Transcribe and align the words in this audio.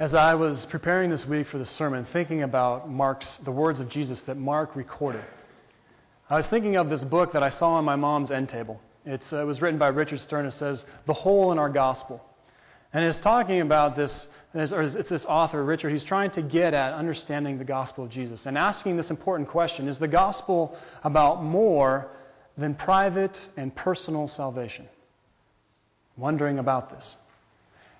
as 0.00 0.14
I 0.14 0.34
was 0.34 0.64
preparing 0.64 1.10
this 1.10 1.26
week 1.26 1.46
for 1.46 1.58
the 1.58 1.64
sermon, 1.66 2.06
thinking 2.06 2.42
about 2.42 2.88
Mark's, 2.88 3.36
the 3.36 3.50
words 3.50 3.80
of 3.80 3.90
Jesus 3.90 4.22
that 4.22 4.38
Mark 4.38 4.74
recorded, 4.74 5.22
I 6.30 6.38
was 6.38 6.46
thinking 6.46 6.76
of 6.76 6.88
this 6.88 7.04
book 7.04 7.32
that 7.32 7.42
I 7.42 7.50
saw 7.50 7.72
on 7.72 7.84
my 7.84 7.96
mom's 7.96 8.30
end 8.30 8.48
table. 8.48 8.80
Uh, 9.06 9.12
it 9.12 9.44
was 9.44 9.60
written 9.60 9.78
by 9.78 9.88
Richard 9.88 10.20
Stearns. 10.20 10.54
It 10.54 10.56
says, 10.56 10.86
The 11.04 11.12
Hole 11.12 11.52
in 11.52 11.58
Our 11.58 11.68
Gospel. 11.68 12.24
And 12.94 13.04
it's 13.04 13.20
talking 13.20 13.60
about 13.60 13.94
this, 13.94 14.26
or 14.54 14.82
it's 14.82 15.10
this 15.10 15.26
author, 15.26 15.62
Richard, 15.62 15.90
he's 15.90 16.02
trying 16.02 16.30
to 16.30 16.40
get 16.40 16.72
at 16.72 16.94
understanding 16.94 17.58
the 17.58 17.64
gospel 17.64 18.04
of 18.04 18.10
Jesus 18.10 18.46
and 18.46 18.56
asking 18.56 18.96
this 18.96 19.10
important 19.10 19.50
question 19.50 19.86
Is 19.86 19.98
the 19.98 20.08
gospel 20.08 20.78
about 21.04 21.44
more 21.44 22.08
than 22.56 22.74
private 22.74 23.38
and 23.58 23.74
personal 23.74 24.28
salvation? 24.28 24.88
Wondering 26.16 26.58
about 26.58 26.88
this. 26.88 27.18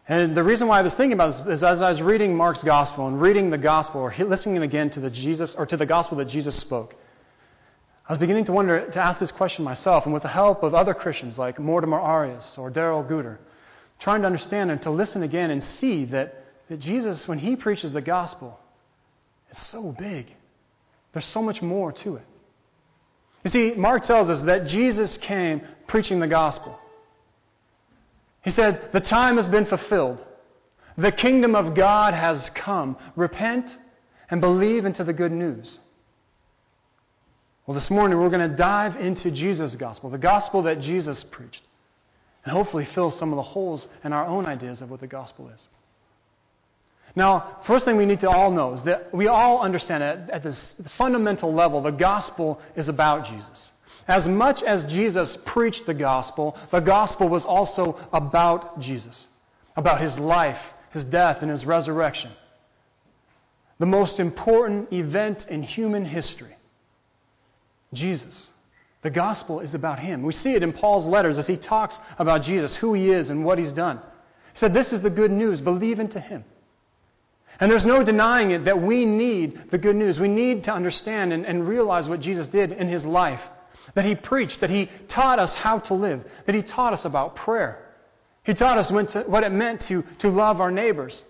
And 0.08 0.36
the 0.36 0.42
reason 0.42 0.66
why 0.66 0.78
I 0.78 0.82
was 0.82 0.94
thinking 0.94 1.12
about 1.12 1.44
this 1.44 1.58
is 1.58 1.64
as 1.64 1.82
I 1.82 1.88
was 1.88 2.02
reading 2.02 2.36
Mark's 2.36 2.64
gospel 2.64 3.06
and 3.06 3.20
reading 3.20 3.50
the 3.50 3.58
gospel 3.58 4.00
or 4.00 4.14
listening 4.18 4.62
again 4.62 4.90
to 4.90 5.00
the 5.00 5.10
Jesus 5.10 5.54
or 5.54 5.66
to 5.66 5.76
the 5.76 5.86
gospel 5.86 6.18
that 6.18 6.26
Jesus 6.26 6.56
spoke, 6.56 6.96
I 8.08 8.12
was 8.12 8.18
beginning 8.18 8.46
to 8.46 8.52
wonder 8.52 8.90
to 8.90 8.98
ask 8.98 9.20
this 9.20 9.30
question 9.30 9.64
myself, 9.64 10.04
and 10.04 10.12
with 10.12 10.24
the 10.24 10.28
help 10.28 10.64
of 10.64 10.74
other 10.74 10.94
Christians 10.94 11.38
like 11.38 11.60
Mortimer 11.60 12.00
Arias 12.00 12.58
or 12.58 12.68
Darrell 12.68 13.04
Guder, 13.04 13.38
trying 14.00 14.22
to 14.22 14.26
understand 14.26 14.72
and 14.72 14.82
to 14.82 14.90
listen 14.90 15.22
again 15.22 15.52
and 15.52 15.62
see 15.62 16.06
that, 16.06 16.44
that 16.68 16.80
Jesus, 16.80 17.28
when 17.28 17.38
he 17.38 17.54
preaches 17.54 17.92
the 17.92 18.00
gospel, 18.00 18.58
is 19.52 19.58
so 19.58 19.92
big. 19.92 20.26
There's 21.12 21.26
so 21.26 21.40
much 21.40 21.62
more 21.62 21.92
to 21.92 22.16
it. 22.16 22.24
You 23.44 23.50
see, 23.50 23.74
Mark 23.74 24.04
tells 24.04 24.28
us 24.28 24.42
that 24.42 24.66
Jesus 24.66 25.16
came 25.16 25.62
preaching 25.86 26.18
the 26.18 26.26
gospel. 26.26 26.78
He 28.42 28.50
said, 28.50 28.92
The 28.92 29.00
time 29.00 29.36
has 29.36 29.48
been 29.48 29.66
fulfilled. 29.66 30.18
The 30.96 31.12
kingdom 31.12 31.54
of 31.54 31.74
God 31.74 32.14
has 32.14 32.50
come. 32.50 32.96
Repent 33.16 33.76
and 34.30 34.40
believe 34.40 34.84
into 34.84 35.04
the 35.04 35.12
good 35.12 35.32
news. 35.32 35.78
Well, 37.66 37.74
this 37.74 37.90
morning 37.90 38.18
we're 38.18 38.30
going 38.30 38.50
to 38.50 38.56
dive 38.56 38.96
into 38.96 39.30
Jesus' 39.30 39.76
gospel, 39.76 40.10
the 40.10 40.18
gospel 40.18 40.62
that 40.62 40.80
Jesus 40.80 41.22
preached, 41.22 41.62
and 42.44 42.52
hopefully 42.52 42.84
fill 42.84 43.10
some 43.10 43.32
of 43.32 43.36
the 43.36 43.42
holes 43.42 43.86
in 44.02 44.12
our 44.12 44.26
own 44.26 44.46
ideas 44.46 44.82
of 44.82 44.90
what 44.90 45.00
the 45.00 45.06
gospel 45.06 45.50
is. 45.54 45.68
Now, 47.14 47.58
first 47.64 47.84
thing 47.84 47.96
we 47.96 48.06
need 48.06 48.20
to 48.20 48.30
all 48.30 48.50
know 48.50 48.72
is 48.72 48.82
that 48.82 49.12
we 49.12 49.26
all 49.26 49.60
understand 49.60 50.02
that 50.02 50.30
at 50.30 50.42
this 50.42 50.74
fundamental 50.96 51.52
level, 51.52 51.80
the 51.80 51.90
gospel 51.90 52.60
is 52.76 52.88
about 52.88 53.26
Jesus. 53.26 53.72
As 54.10 54.26
much 54.26 54.64
as 54.64 54.82
Jesus 54.82 55.38
preached 55.44 55.86
the 55.86 55.94
gospel, 55.94 56.58
the 56.72 56.80
gospel 56.80 57.28
was 57.28 57.44
also 57.44 57.96
about 58.12 58.80
Jesus, 58.80 59.28
about 59.76 60.00
his 60.00 60.18
life, 60.18 60.58
his 60.90 61.04
death, 61.04 61.42
and 61.42 61.50
his 61.50 61.64
resurrection. 61.64 62.32
The 63.78 63.86
most 63.86 64.18
important 64.18 64.92
event 64.92 65.46
in 65.48 65.62
human 65.62 66.04
history. 66.04 66.56
Jesus. 67.92 68.50
The 69.02 69.10
gospel 69.10 69.60
is 69.60 69.74
about 69.74 70.00
him. 70.00 70.24
We 70.24 70.32
see 70.32 70.54
it 70.54 70.64
in 70.64 70.72
Paul's 70.72 71.06
letters 71.06 71.38
as 71.38 71.46
he 71.46 71.56
talks 71.56 71.96
about 72.18 72.42
Jesus, 72.42 72.74
who 72.74 72.94
he 72.94 73.12
is, 73.12 73.30
and 73.30 73.44
what 73.44 73.58
he's 73.58 73.70
done. 73.70 73.98
He 73.98 74.58
said, 74.58 74.74
This 74.74 74.92
is 74.92 75.02
the 75.02 75.08
good 75.08 75.30
news. 75.30 75.60
Believe 75.60 76.00
into 76.00 76.18
him. 76.18 76.44
And 77.60 77.70
there's 77.70 77.86
no 77.86 78.02
denying 78.02 78.50
it 78.50 78.64
that 78.64 78.82
we 78.82 79.04
need 79.04 79.70
the 79.70 79.78
good 79.78 79.94
news. 79.94 80.18
We 80.18 80.26
need 80.26 80.64
to 80.64 80.74
understand 80.74 81.32
and, 81.32 81.46
and 81.46 81.68
realize 81.68 82.08
what 82.08 82.18
Jesus 82.18 82.48
did 82.48 82.72
in 82.72 82.88
his 82.88 83.06
life 83.06 83.40
that 83.94 84.04
he 84.04 84.14
preached, 84.14 84.60
that 84.60 84.70
he 84.70 84.88
taught 85.08 85.38
us 85.38 85.54
how 85.54 85.78
to 85.80 85.94
live, 85.94 86.24
that 86.46 86.54
he 86.54 86.62
taught 86.62 86.92
us 86.92 87.04
about 87.04 87.36
prayer. 87.36 87.86
He 88.44 88.54
taught 88.54 88.78
us 88.78 88.90
what 88.90 89.44
it 89.44 89.52
meant 89.52 89.82
to, 89.82 90.02
to 90.18 90.30
love 90.30 90.60
our 90.60 90.70
neighbors. 90.70 91.22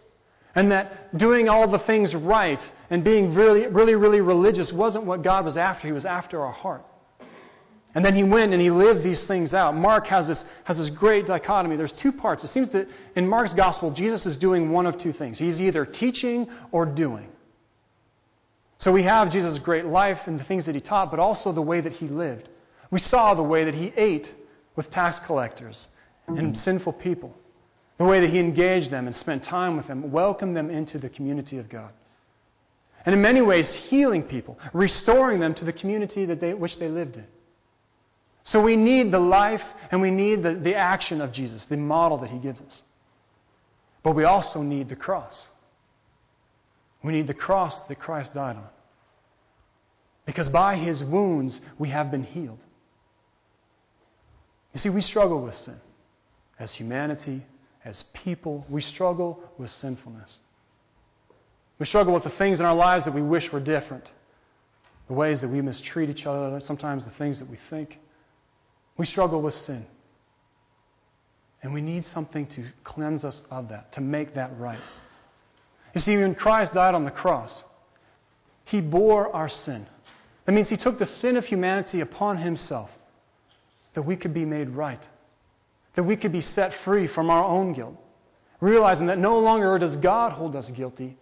And 0.54 0.72
that 0.72 1.16
doing 1.16 1.48
all 1.48 1.68
the 1.68 1.78
things 1.78 2.14
right 2.14 2.60
and 2.90 3.04
being 3.04 3.34
really, 3.34 3.68
really, 3.68 3.94
really 3.94 4.20
religious 4.20 4.72
wasn't 4.72 5.04
what 5.04 5.22
God 5.22 5.44
was 5.44 5.56
after. 5.56 5.86
He 5.86 5.92
was 5.92 6.04
after 6.04 6.42
our 6.44 6.52
heart. 6.52 6.84
And 7.94 8.04
then 8.04 8.14
he 8.14 8.22
went 8.22 8.52
and 8.52 8.62
he 8.62 8.70
lived 8.70 9.02
these 9.02 9.22
things 9.24 9.52
out. 9.52 9.76
Mark 9.76 10.06
has 10.06 10.28
this, 10.28 10.44
has 10.64 10.78
this 10.78 10.90
great 10.90 11.26
dichotomy. 11.26 11.76
There's 11.76 11.92
two 11.92 12.12
parts. 12.12 12.44
It 12.44 12.48
seems 12.48 12.68
that 12.70 12.88
in 13.16 13.28
Mark's 13.28 13.52
gospel, 13.52 13.90
Jesus 13.90 14.26
is 14.26 14.36
doing 14.36 14.70
one 14.70 14.86
of 14.86 14.96
two 14.96 15.12
things. 15.12 15.38
He's 15.38 15.60
either 15.60 15.84
teaching 15.84 16.48
or 16.70 16.86
doing. 16.86 17.28
So 18.78 18.92
we 18.92 19.02
have 19.02 19.30
Jesus' 19.30 19.58
great 19.58 19.86
life 19.86 20.26
and 20.26 20.38
the 20.38 20.44
things 20.44 20.66
that 20.66 20.74
he 20.74 20.80
taught, 20.80 21.10
but 21.10 21.20
also 21.20 21.52
the 21.52 21.62
way 21.62 21.80
that 21.80 21.92
he 21.92 22.08
lived. 22.08 22.48
We 22.90 22.98
saw 22.98 23.34
the 23.34 23.42
way 23.42 23.64
that 23.64 23.74
he 23.74 23.92
ate 23.96 24.32
with 24.76 24.90
tax 24.90 25.18
collectors 25.20 25.88
and 26.26 26.56
sinful 26.56 26.92
people, 26.94 27.34
the 27.98 28.04
way 28.04 28.20
that 28.20 28.30
he 28.30 28.38
engaged 28.38 28.90
them 28.90 29.06
and 29.06 29.14
spent 29.14 29.42
time 29.42 29.76
with 29.76 29.86
them, 29.86 30.10
welcomed 30.10 30.56
them 30.56 30.70
into 30.70 30.98
the 30.98 31.08
community 31.08 31.58
of 31.58 31.68
God. 31.68 31.90
And 33.06 33.14
in 33.14 33.22
many 33.22 33.40
ways, 33.40 33.74
healing 33.74 34.22
people, 34.22 34.58
restoring 34.72 35.40
them 35.40 35.54
to 35.54 35.64
the 35.64 35.72
community 35.72 36.26
that 36.26 36.40
they, 36.40 36.54
which 36.54 36.78
they 36.78 36.88
lived 36.88 37.16
in. 37.16 37.26
So 38.44 38.60
we 38.60 38.76
need 38.76 39.10
the 39.10 39.18
life 39.18 39.64
and 39.90 40.00
we 40.00 40.10
need 40.10 40.42
the, 40.42 40.54
the 40.54 40.74
action 40.74 41.20
of 41.20 41.32
Jesus, 41.32 41.64
the 41.64 41.76
model 41.76 42.18
that 42.18 42.30
he 42.30 42.38
gives 42.38 42.60
us. 42.60 42.82
But 44.02 44.12
we 44.12 44.24
also 44.24 44.62
need 44.62 44.88
the 44.88 44.96
cross. 44.96 45.48
We 47.02 47.12
need 47.12 47.26
the 47.26 47.34
cross 47.34 47.80
that 47.80 47.98
Christ 47.98 48.34
died 48.34 48.56
on. 48.56 48.68
Because 50.26 50.48
by 50.48 50.76
his 50.76 51.02
wounds 51.02 51.60
we 51.78 51.88
have 51.90 52.10
been 52.10 52.24
healed. 52.24 52.58
You 54.72 54.80
see, 54.80 54.88
we 54.88 55.00
struggle 55.00 55.40
with 55.40 55.56
sin. 55.56 55.80
As 56.58 56.72
humanity, 56.72 57.42
as 57.84 58.04
people, 58.12 58.64
we 58.68 58.80
struggle 58.80 59.42
with 59.58 59.70
sinfulness. 59.70 60.40
We 61.78 61.86
struggle 61.86 62.12
with 62.12 62.24
the 62.24 62.30
things 62.30 62.60
in 62.60 62.66
our 62.66 62.74
lives 62.74 63.04
that 63.06 63.14
we 63.14 63.22
wish 63.22 63.50
were 63.50 63.60
different, 63.60 64.10
the 65.08 65.14
ways 65.14 65.40
that 65.40 65.48
we 65.48 65.62
mistreat 65.62 66.10
each 66.10 66.26
other, 66.26 66.60
sometimes 66.60 67.04
the 67.04 67.10
things 67.10 67.38
that 67.38 67.48
we 67.48 67.56
think. 67.70 67.98
We 68.98 69.06
struggle 69.06 69.40
with 69.40 69.54
sin. 69.54 69.86
And 71.62 71.72
we 71.72 71.80
need 71.80 72.04
something 72.04 72.46
to 72.48 72.64
cleanse 72.84 73.24
us 73.24 73.42
of 73.50 73.68
that, 73.70 73.92
to 73.92 74.00
make 74.00 74.34
that 74.34 74.56
right. 74.58 74.80
You 75.94 76.00
see, 76.00 76.16
when 76.16 76.34
Christ 76.34 76.74
died 76.74 76.94
on 76.94 77.04
the 77.04 77.10
cross, 77.10 77.64
he 78.64 78.80
bore 78.80 79.34
our 79.34 79.48
sin. 79.48 79.86
That 80.44 80.52
means 80.52 80.68
he 80.68 80.76
took 80.76 80.98
the 80.98 81.06
sin 81.06 81.36
of 81.36 81.44
humanity 81.46 82.00
upon 82.00 82.36
himself 82.36 82.90
that 83.94 84.02
we 84.02 84.16
could 84.16 84.34
be 84.34 84.44
made 84.44 84.70
right, 84.70 85.06
that 85.94 86.02
we 86.02 86.16
could 86.16 86.32
be 86.32 86.40
set 86.40 86.74
free 86.84 87.06
from 87.06 87.30
our 87.30 87.44
own 87.44 87.72
guilt, 87.72 87.96
realizing 88.60 89.06
that 89.06 89.18
no 89.18 89.38
longer 89.38 89.78
does 89.78 89.96
God 89.96 90.32
hold 90.32 90.54
us 90.56 90.70
guilty, 90.70 91.16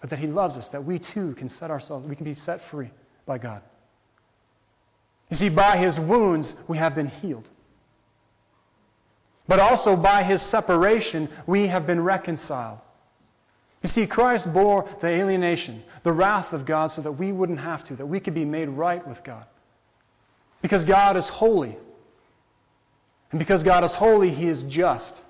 but 0.00 0.10
that 0.10 0.18
he 0.18 0.26
loves 0.26 0.56
us, 0.56 0.68
that 0.68 0.84
we 0.84 0.98
too 0.98 1.34
can 1.34 1.48
set 1.48 1.70
ourselves, 1.70 2.06
we 2.06 2.16
can 2.16 2.24
be 2.24 2.34
set 2.34 2.62
free 2.70 2.90
by 3.24 3.38
God. 3.38 3.62
You 5.30 5.36
see, 5.36 5.48
by 5.48 5.76
his 5.76 5.98
wounds, 5.98 6.54
we 6.68 6.78
have 6.78 6.94
been 6.94 7.08
healed. 7.08 7.48
But 9.48 9.60
also 9.60 9.96
by 9.96 10.22
his 10.22 10.42
separation, 10.42 11.28
we 11.46 11.68
have 11.68 11.86
been 11.86 12.00
reconciled. 12.00 12.78
You 13.82 13.88
see, 13.88 14.06
Christ 14.06 14.52
bore 14.52 14.88
the 15.00 15.06
alienation, 15.06 15.82
the 16.02 16.12
wrath 16.12 16.52
of 16.52 16.64
God, 16.64 16.90
so 16.90 17.02
that 17.02 17.12
we 17.12 17.30
wouldn't 17.32 17.60
have 17.60 17.84
to, 17.84 17.96
that 17.96 18.06
we 18.06 18.18
could 18.18 18.34
be 18.34 18.44
made 18.44 18.68
right 18.68 19.06
with 19.06 19.22
God. 19.22 19.44
Because 20.62 20.84
God 20.84 21.16
is 21.16 21.28
holy. 21.28 21.76
And 23.30 23.38
because 23.38 23.62
God 23.62 23.84
is 23.84 23.94
holy, 23.94 24.30
He 24.30 24.48
is 24.48 24.62
just. 24.64 25.22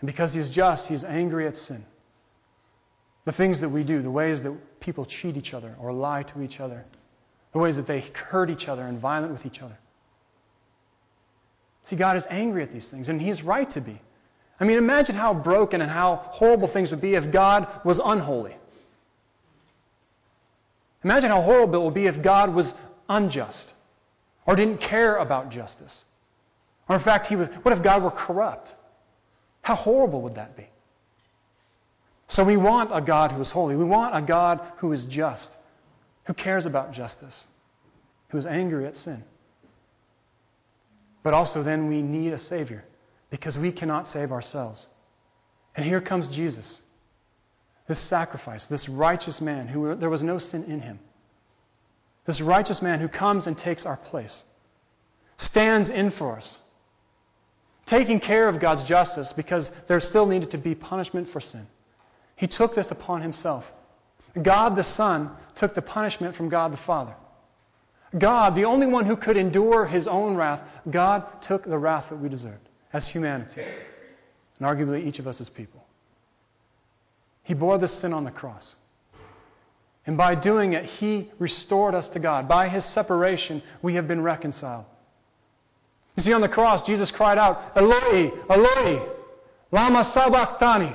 And 0.00 0.06
because 0.06 0.34
He 0.34 0.40
is 0.40 0.50
just, 0.50 0.88
He 0.88 0.94
is 0.94 1.04
angry 1.04 1.46
at 1.46 1.56
sin. 1.56 1.84
The 3.24 3.32
things 3.32 3.60
that 3.60 3.68
we 3.68 3.84
do, 3.84 4.02
the 4.02 4.10
ways 4.10 4.42
that 4.42 4.80
people 4.80 5.06
cheat 5.06 5.36
each 5.36 5.54
other 5.54 5.74
or 5.80 5.92
lie 5.92 6.24
to 6.24 6.42
each 6.42 6.60
other, 6.60 6.84
the 7.52 7.58
ways 7.58 7.76
that 7.76 7.86
they 7.86 8.04
hurt 8.12 8.50
each 8.50 8.68
other 8.68 8.82
and 8.82 8.98
violent 8.98 9.32
with 9.32 9.46
each 9.46 9.62
other. 9.62 9.78
See, 11.84 11.96
God 11.96 12.16
is 12.16 12.26
angry 12.28 12.62
at 12.62 12.72
these 12.72 12.86
things, 12.86 13.08
and 13.08 13.20
He 13.20 13.30
is 13.30 13.42
right 13.42 13.68
to 13.70 13.80
be. 13.80 14.00
I 14.60 14.64
mean, 14.64 14.78
imagine 14.78 15.16
how 15.16 15.34
broken 15.34 15.80
and 15.80 15.90
how 15.90 16.16
horrible 16.16 16.68
things 16.68 16.90
would 16.90 17.00
be 17.00 17.14
if 17.14 17.30
God 17.30 17.66
was 17.84 18.00
unholy. 18.02 18.56
Imagine 21.02 21.30
how 21.30 21.42
horrible 21.42 21.80
it 21.80 21.84
would 21.84 21.94
be 21.94 22.06
if 22.06 22.22
God 22.22 22.54
was 22.54 22.72
unjust 23.08 23.72
or 24.46 24.56
didn't 24.56 24.80
care 24.80 25.16
about 25.16 25.50
justice. 25.50 26.04
Or 26.88 26.96
in 26.96 27.02
fact, 27.02 27.26
he 27.26 27.36
was, 27.36 27.48
what 27.62 27.72
if 27.72 27.82
God 27.82 28.02
were 28.02 28.10
corrupt? 28.10 28.74
How 29.62 29.74
horrible 29.74 30.20
would 30.22 30.34
that 30.34 30.56
be? 30.56 30.66
So 32.28 32.44
we 32.44 32.56
want 32.56 32.90
a 32.92 33.00
God 33.00 33.32
who 33.32 33.40
is 33.40 33.50
holy. 33.50 33.76
We 33.76 33.84
want 33.84 34.16
a 34.16 34.20
God 34.20 34.60
who 34.78 34.92
is 34.92 35.04
just, 35.04 35.50
who 36.24 36.34
cares 36.34 36.66
about 36.66 36.92
justice, 36.92 37.46
who 38.28 38.38
is 38.38 38.46
angry 38.46 38.86
at 38.86 38.96
sin. 38.96 39.22
But 41.22 41.32
also, 41.32 41.62
then 41.62 41.88
we 41.88 42.02
need 42.02 42.32
a 42.32 42.38
Savior 42.38 42.84
because 43.30 43.56
we 43.56 43.72
cannot 43.72 44.06
save 44.08 44.30
ourselves. 44.30 44.86
And 45.74 45.84
here 45.84 46.00
comes 46.00 46.28
Jesus, 46.28 46.82
this 47.88 47.98
sacrifice, 47.98 48.66
this 48.66 48.88
righteous 48.88 49.40
man 49.40 49.66
who 49.66 49.94
there 49.94 50.10
was 50.10 50.22
no 50.22 50.38
sin 50.38 50.64
in 50.64 50.80
him. 50.80 50.98
This 52.24 52.40
righteous 52.40 52.80
man 52.80 53.00
who 53.00 53.08
comes 53.08 53.46
and 53.46 53.56
takes 53.56 53.84
our 53.84 53.96
place, 53.96 54.44
stands 55.36 55.90
in 55.90 56.10
for 56.10 56.36
us, 56.36 56.58
taking 57.86 58.20
care 58.20 58.48
of 58.48 58.60
God's 58.60 58.82
justice 58.82 59.32
because 59.32 59.70
there 59.88 60.00
still 60.00 60.26
needed 60.26 60.50
to 60.52 60.58
be 60.58 60.74
punishment 60.74 61.28
for 61.28 61.40
sin. 61.40 61.66
He 62.36 62.46
took 62.46 62.74
this 62.74 62.90
upon 62.90 63.22
himself. 63.22 63.70
God 64.40 64.74
the 64.74 64.82
Son 64.82 65.30
took 65.54 65.74
the 65.74 65.82
punishment 65.82 66.34
from 66.34 66.48
God 66.48 66.72
the 66.72 66.78
Father. 66.78 67.14
God, 68.16 68.54
the 68.54 68.64
only 68.64 68.86
one 68.86 69.04
who 69.04 69.16
could 69.16 69.36
endure 69.36 69.86
his 69.86 70.06
own 70.06 70.36
wrath, 70.36 70.60
God 70.90 71.42
took 71.42 71.64
the 71.64 71.78
wrath 71.78 72.06
that 72.10 72.16
we 72.16 72.28
deserved 72.28 72.68
as 72.92 73.08
humanity, 73.08 73.60
and 73.60 74.68
arguably 74.68 75.04
each 75.04 75.18
of 75.18 75.26
us 75.26 75.40
as 75.40 75.48
people. 75.48 75.84
He 77.42 77.54
bore 77.54 77.76
the 77.76 77.88
sin 77.88 78.12
on 78.12 78.24
the 78.24 78.30
cross. 78.30 78.76
And 80.06 80.16
by 80.16 80.34
doing 80.34 80.74
it, 80.74 80.84
He 80.84 81.30
restored 81.38 81.94
us 81.94 82.08
to 82.10 82.18
God. 82.18 82.48
By 82.48 82.68
His 82.68 82.84
separation, 82.84 83.62
we 83.82 83.94
have 83.94 84.06
been 84.06 84.22
reconciled. 84.22 84.84
You 86.16 86.22
see, 86.22 86.32
on 86.32 86.40
the 86.40 86.48
cross, 86.48 86.82
Jesus 86.82 87.10
cried 87.10 87.38
out, 87.38 87.72
Eloi, 87.74 88.30
Eloi, 88.48 89.02
lama 89.72 90.04
sabachthani, 90.04 90.94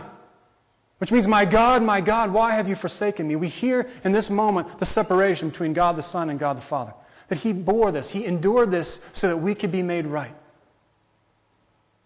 which 0.99 1.11
means, 1.11 1.27
My 1.27 1.45
God, 1.45 1.81
my 1.81 2.01
God, 2.01 2.31
why 2.31 2.55
have 2.55 2.69
you 2.69 2.75
forsaken 2.75 3.27
me? 3.27 3.35
We 3.35 3.49
hear 3.49 3.89
in 4.03 4.11
this 4.11 4.29
moment 4.29 4.79
the 4.79 4.85
separation 4.85 5.49
between 5.49 5.73
God 5.73 5.95
the 5.95 6.03
Son 6.03 6.29
and 6.29 6.39
God 6.39 6.57
the 6.57 6.61
Father. 6.61 6.93
That 7.29 7.39
He 7.39 7.51
bore 7.51 7.91
this, 7.91 8.09
He 8.09 8.25
endured 8.25 8.71
this 8.71 8.99
so 9.13 9.27
that 9.27 9.37
we 9.37 9.55
could 9.55 9.71
be 9.71 9.83
made 9.83 10.05
right. 10.05 10.35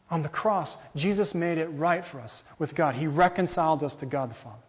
On 0.09 0.21
the 0.21 0.29
cross, 0.29 0.77
Jesus 0.95 1.33
made 1.33 1.57
it 1.57 1.67
right 1.67 2.05
for 2.05 2.19
us 2.19 2.44
with 2.59 2.75
God. 2.75 2.95
He 2.95 3.07
reconciled 3.07 3.83
us 3.83 3.95
to 3.95 4.05
God 4.05 4.29
the 4.29 4.35
Father. 4.35 4.61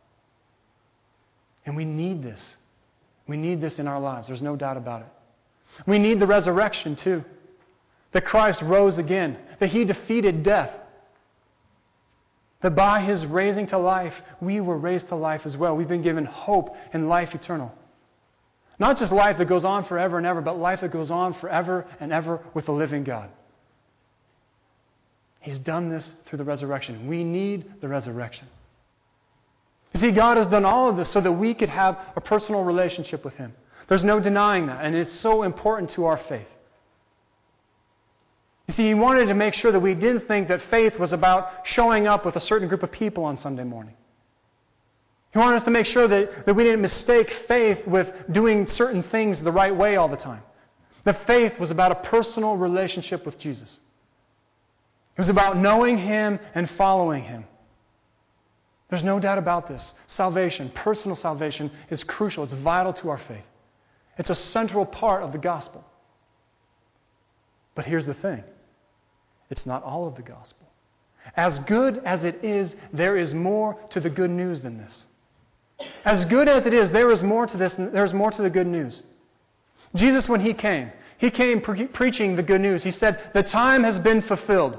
And 1.66 1.76
we 1.76 1.84
need 1.84 2.22
this. 2.22 2.56
We 3.26 3.36
need 3.36 3.60
this 3.60 3.78
in 3.78 3.88
our 3.88 4.00
lives. 4.00 4.28
There's 4.28 4.42
no 4.42 4.56
doubt 4.56 4.76
about 4.76 5.02
it. 5.02 5.08
We 5.86 5.98
need 5.98 6.20
the 6.20 6.26
resurrection, 6.26 6.94
too. 6.94 7.24
That 8.12 8.24
Christ 8.24 8.62
rose 8.62 8.98
again, 8.98 9.38
that 9.58 9.68
He 9.68 9.84
defeated 9.84 10.42
death. 10.42 10.70
That 12.60 12.74
by 12.74 13.00
His 13.00 13.26
raising 13.26 13.66
to 13.68 13.78
life, 13.78 14.22
we 14.40 14.60
were 14.60 14.76
raised 14.76 15.08
to 15.08 15.16
life 15.16 15.46
as 15.46 15.56
well. 15.56 15.76
We've 15.76 15.88
been 15.88 16.02
given 16.02 16.24
hope 16.24 16.76
and 16.92 17.08
life 17.08 17.34
eternal. 17.34 17.72
Not 18.78 18.98
just 18.98 19.12
life 19.12 19.38
that 19.38 19.46
goes 19.46 19.64
on 19.64 19.84
forever 19.84 20.18
and 20.18 20.26
ever, 20.26 20.40
but 20.40 20.58
life 20.58 20.80
that 20.80 20.90
goes 20.90 21.10
on 21.10 21.34
forever 21.34 21.86
and 22.00 22.12
ever 22.12 22.40
with 22.54 22.66
the 22.66 22.72
living 22.72 23.04
God. 23.04 23.30
He's 25.40 25.58
done 25.58 25.90
this 25.90 26.12
through 26.26 26.38
the 26.38 26.44
resurrection. 26.44 27.06
We 27.06 27.22
need 27.22 27.80
the 27.80 27.88
resurrection. 27.88 28.48
You 29.94 30.00
see, 30.00 30.10
God 30.10 30.36
has 30.36 30.48
done 30.48 30.64
all 30.64 30.88
of 30.88 30.96
this 30.96 31.08
so 31.08 31.20
that 31.20 31.32
we 31.32 31.54
could 31.54 31.68
have 31.68 31.98
a 32.16 32.20
personal 32.20 32.64
relationship 32.64 33.24
with 33.24 33.34
Him. 33.36 33.54
There's 33.86 34.04
no 34.04 34.18
denying 34.18 34.66
that, 34.66 34.84
and 34.84 34.94
it's 34.94 35.12
so 35.12 35.44
important 35.44 35.90
to 35.90 36.06
our 36.06 36.16
faith. 36.16 36.48
You 38.66 38.74
see, 38.74 38.88
He 38.88 38.94
wanted 38.94 39.28
to 39.28 39.34
make 39.34 39.54
sure 39.54 39.70
that 39.70 39.80
we 39.80 39.94
didn't 39.94 40.26
think 40.26 40.48
that 40.48 40.62
faith 40.62 40.98
was 40.98 41.12
about 41.12 41.66
showing 41.66 42.08
up 42.08 42.26
with 42.26 42.34
a 42.34 42.40
certain 42.40 42.66
group 42.66 42.82
of 42.82 42.90
people 42.90 43.24
on 43.24 43.36
Sunday 43.36 43.64
morning. 43.64 43.94
He 45.32 45.38
wanted 45.38 45.56
us 45.56 45.64
to 45.64 45.70
make 45.70 45.86
sure 45.86 46.08
that, 46.08 46.46
that 46.46 46.54
we 46.54 46.64
didn't 46.64 46.80
mistake 46.80 47.30
faith 47.30 47.86
with 47.86 48.08
doing 48.30 48.66
certain 48.66 49.02
things 49.02 49.42
the 49.42 49.52
right 49.52 49.74
way 49.74 49.96
all 49.96 50.08
the 50.08 50.16
time. 50.16 50.42
That 51.04 51.26
faith 51.26 51.58
was 51.58 51.70
about 51.70 51.92
a 51.92 51.96
personal 51.96 52.56
relationship 52.56 53.26
with 53.26 53.38
Jesus. 53.38 53.80
It 55.16 55.20
was 55.20 55.28
about 55.28 55.56
knowing 55.56 55.98
Him 55.98 56.40
and 56.54 56.68
following 56.70 57.22
Him. 57.22 57.44
There's 58.94 59.02
no 59.02 59.18
doubt 59.18 59.38
about 59.38 59.66
this. 59.66 59.92
Salvation, 60.06 60.70
personal 60.72 61.16
salvation, 61.16 61.68
is 61.90 62.04
crucial. 62.04 62.44
It's 62.44 62.52
vital 62.52 62.92
to 62.92 63.10
our 63.10 63.18
faith. 63.18 63.42
It's 64.18 64.30
a 64.30 64.36
central 64.36 64.86
part 64.86 65.24
of 65.24 65.32
the 65.32 65.38
gospel. 65.38 65.84
But 67.74 67.86
here's 67.86 68.06
the 68.06 68.14
thing 68.14 68.44
it's 69.50 69.66
not 69.66 69.82
all 69.82 70.06
of 70.06 70.14
the 70.14 70.22
gospel. 70.22 70.68
As 71.36 71.58
good 71.58 72.02
as 72.04 72.22
it 72.22 72.44
is, 72.44 72.76
there 72.92 73.16
is 73.16 73.34
more 73.34 73.76
to 73.90 73.98
the 73.98 74.10
good 74.10 74.30
news 74.30 74.60
than 74.60 74.78
this. 74.78 75.06
As 76.04 76.24
good 76.24 76.48
as 76.48 76.64
it 76.64 76.72
is, 76.72 76.92
there 76.92 77.10
is 77.10 77.20
more 77.20 77.48
to 77.48 77.56
this, 77.56 77.74
there's 77.76 78.14
more 78.14 78.30
to 78.30 78.42
the 78.42 78.50
good 78.50 78.68
news. 78.68 79.02
Jesus, 79.96 80.28
when 80.28 80.40
he 80.40 80.54
came, 80.54 80.92
he 81.18 81.32
came 81.32 81.60
pre- 81.60 81.88
preaching 81.88 82.36
the 82.36 82.44
good 82.44 82.60
news. 82.60 82.84
He 82.84 82.92
said, 82.92 83.32
The 83.32 83.42
time 83.42 83.82
has 83.82 83.98
been 83.98 84.22
fulfilled, 84.22 84.78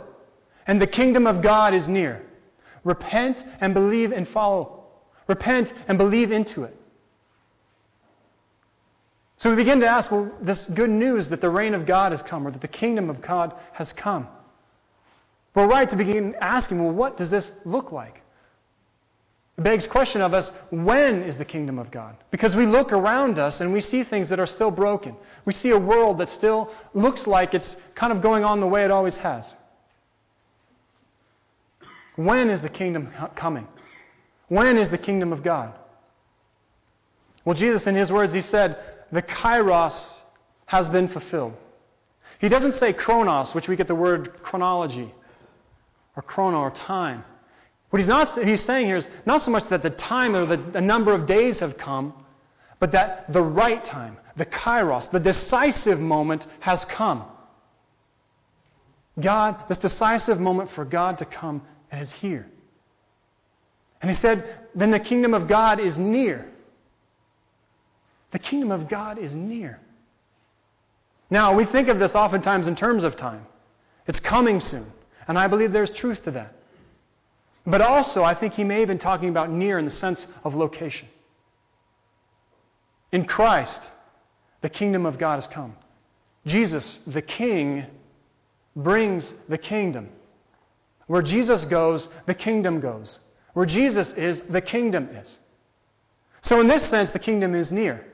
and 0.67 0.81
the 0.81 0.87
kingdom 0.87 1.27
of 1.27 1.41
God 1.41 1.73
is 1.73 1.89
near. 1.89 2.25
Repent 2.85 3.43
and 3.59 3.73
believe 3.73 4.13
and 4.13 4.25
follow. 4.25 4.85
Repent 5.27 5.73
and 5.89 5.97
believe 5.97 6.31
into 6.31 6.63
it. 6.63 6.77
So 9.37 9.49
we 9.49 9.57
begin 9.57 9.81
to 9.81 9.87
ask, 9.87 10.09
well, 10.11 10.31
this 10.39 10.63
good 10.65 10.89
news 10.89 11.27
that 11.27 11.41
the 11.41 11.49
reign 11.49 11.73
of 11.73 11.85
God 11.85 12.13
has 12.13 12.23
come 12.23 12.47
or 12.47 12.51
that 12.51 12.61
the 12.61 12.69
kingdom 12.69 13.09
of 13.09 13.21
God 13.21 13.53
has 13.73 13.91
come. 13.91 14.27
We're 15.53 15.67
right 15.67 15.89
to 15.89 15.95
begin 15.95 16.35
asking, 16.39 16.83
well, 16.83 16.93
what 16.93 17.17
does 17.17 17.29
this 17.29 17.51
look 17.65 17.91
like? 17.91 18.21
It 19.57 19.63
begs 19.63 19.87
question 19.87 20.21
of 20.21 20.33
us, 20.33 20.51
when 20.69 21.23
is 21.23 21.37
the 21.37 21.45
kingdom 21.45 21.79
of 21.79 21.89
God? 21.89 22.15
Because 22.29 22.55
we 22.55 22.65
look 22.65 22.91
around 22.91 23.39
us 23.39 23.61
and 23.61 23.71
we 23.71 23.81
see 23.81 24.03
things 24.03 24.29
that 24.29 24.39
are 24.39 24.45
still 24.45 24.71
broken. 24.71 25.15
We 25.45 25.53
see 25.53 25.69
a 25.69 25.77
world 25.77 26.17
that 26.19 26.29
still 26.29 26.71
looks 26.93 27.25
like 27.25 27.53
it's 27.53 27.77
kind 27.95 28.11
of 28.11 28.21
going 28.21 28.43
on 28.43 28.59
the 28.59 28.67
way 28.67 28.83
it 28.83 28.91
always 28.91 29.17
has. 29.17 29.55
When 32.15 32.49
is 32.49 32.61
the 32.61 32.69
kingdom 32.69 33.11
coming? 33.35 33.67
When 34.47 34.77
is 34.77 34.89
the 34.89 34.97
kingdom 34.97 35.33
of 35.33 35.43
God? 35.43 35.73
Well, 37.43 37.55
Jesus, 37.55 37.87
in 37.87 37.95
his 37.95 38.11
words, 38.11 38.33
he 38.33 38.41
said, 38.41 38.77
the 39.11 39.21
kairos 39.21 40.19
has 40.65 40.89
been 40.89 41.07
fulfilled. 41.07 41.53
He 42.39 42.49
doesn't 42.49 42.75
say 42.75 42.93
chronos, 42.93 43.53
which 43.53 43.67
we 43.67 43.75
get 43.75 43.87
the 43.87 43.95
word 43.95 44.41
chronology, 44.41 45.13
or 46.15 46.23
chrono, 46.23 46.59
or 46.59 46.71
time. 46.71 47.23
What 47.89 47.99
he's, 47.99 48.07
not, 48.07 48.43
he's 48.43 48.61
saying 48.61 48.87
here 48.87 48.97
is 48.97 49.07
not 49.25 49.41
so 49.41 49.51
much 49.51 49.69
that 49.69 49.83
the 49.83 49.89
time 49.89 50.35
or 50.35 50.45
the, 50.45 50.57
the 50.57 50.81
number 50.81 51.13
of 51.13 51.25
days 51.25 51.59
have 51.59 51.77
come, 51.77 52.13
but 52.79 52.91
that 52.91 53.31
the 53.31 53.41
right 53.41 53.83
time, 53.83 54.17
the 54.35 54.45
kairos, 54.45 55.09
the 55.11 55.19
decisive 55.19 55.99
moment 55.99 56.45
has 56.59 56.83
come. 56.85 57.23
God, 59.19 59.69
this 59.69 59.77
decisive 59.77 60.39
moment 60.39 60.71
for 60.71 60.83
God 60.83 61.19
to 61.19 61.25
come 61.25 61.61
is 61.91 62.11
here. 62.11 62.47
And 64.01 64.11
he 64.11 64.17
said, 64.17 64.57
then 64.75 64.91
the 64.91 64.99
kingdom 64.99 65.33
of 65.33 65.47
God 65.47 65.79
is 65.79 65.97
near. 65.97 66.45
The 68.31 68.39
kingdom 68.39 68.71
of 68.71 68.89
God 68.89 69.17
is 69.17 69.33
near. 69.33 69.79
Now, 71.29 71.53
we 71.53 71.65
think 71.65 71.87
of 71.87 71.97
this 71.97 72.13
oftentimes 72.13 72.67
in 72.67 72.75
terms 72.75 73.03
of 73.03 73.15
time. 73.15 73.45
It's 74.07 74.19
coming 74.19 74.59
soon. 74.59 74.85
And 75.27 75.39
I 75.39 75.47
believe 75.47 75.71
there's 75.71 75.89
truth 75.89 76.23
to 76.25 76.31
that. 76.31 76.53
But 77.65 77.81
also, 77.81 78.23
I 78.23 78.35
think 78.35 78.53
he 78.53 78.63
may 78.63 78.79
have 78.79 78.87
been 78.87 78.99
talking 78.99 79.29
about 79.29 79.49
near 79.49 79.79
in 79.79 79.85
the 79.85 79.91
sense 79.91 80.27
of 80.43 80.53
location. 80.53 81.07
In 83.11 83.25
Christ, 83.25 83.89
the 84.61 84.69
kingdom 84.69 85.05
of 85.05 85.17
God 85.17 85.35
has 85.35 85.47
come. 85.47 85.75
Jesus, 86.45 86.99
the 87.07 87.21
King, 87.21 87.85
brings 88.75 89.33
the 89.49 89.57
kingdom. 89.57 90.09
Where 91.07 91.21
Jesus 91.21 91.63
goes, 91.65 92.09
the 92.25 92.33
kingdom 92.33 92.79
goes. 92.79 93.19
Where 93.53 93.65
Jesus 93.65 94.11
is, 94.13 94.41
the 94.49 94.61
kingdom 94.61 95.09
is. 95.15 95.39
So, 96.41 96.59
in 96.59 96.67
this 96.67 96.83
sense, 96.83 97.11
the 97.11 97.19
kingdom 97.19 97.55
is 97.55 97.71
near. 97.71 98.05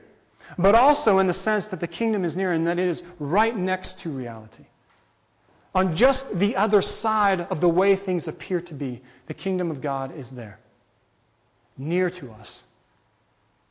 But 0.58 0.74
also 0.74 1.18
in 1.18 1.26
the 1.26 1.32
sense 1.32 1.66
that 1.66 1.80
the 1.80 1.86
kingdom 1.86 2.24
is 2.24 2.36
near 2.36 2.52
and 2.52 2.66
that 2.66 2.78
it 2.78 2.88
is 2.88 3.02
right 3.18 3.56
next 3.56 4.00
to 4.00 4.10
reality. 4.10 4.64
On 5.74 5.96
just 5.96 6.26
the 6.38 6.56
other 6.56 6.82
side 6.82 7.40
of 7.40 7.60
the 7.60 7.68
way 7.68 7.96
things 7.96 8.28
appear 8.28 8.60
to 8.62 8.74
be, 8.74 9.00
the 9.26 9.34
kingdom 9.34 9.70
of 9.70 9.80
God 9.80 10.16
is 10.16 10.28
there. 10.28 10.58
Near 11.78 12.10
to 12.10 12.30
us. 12.32 12.64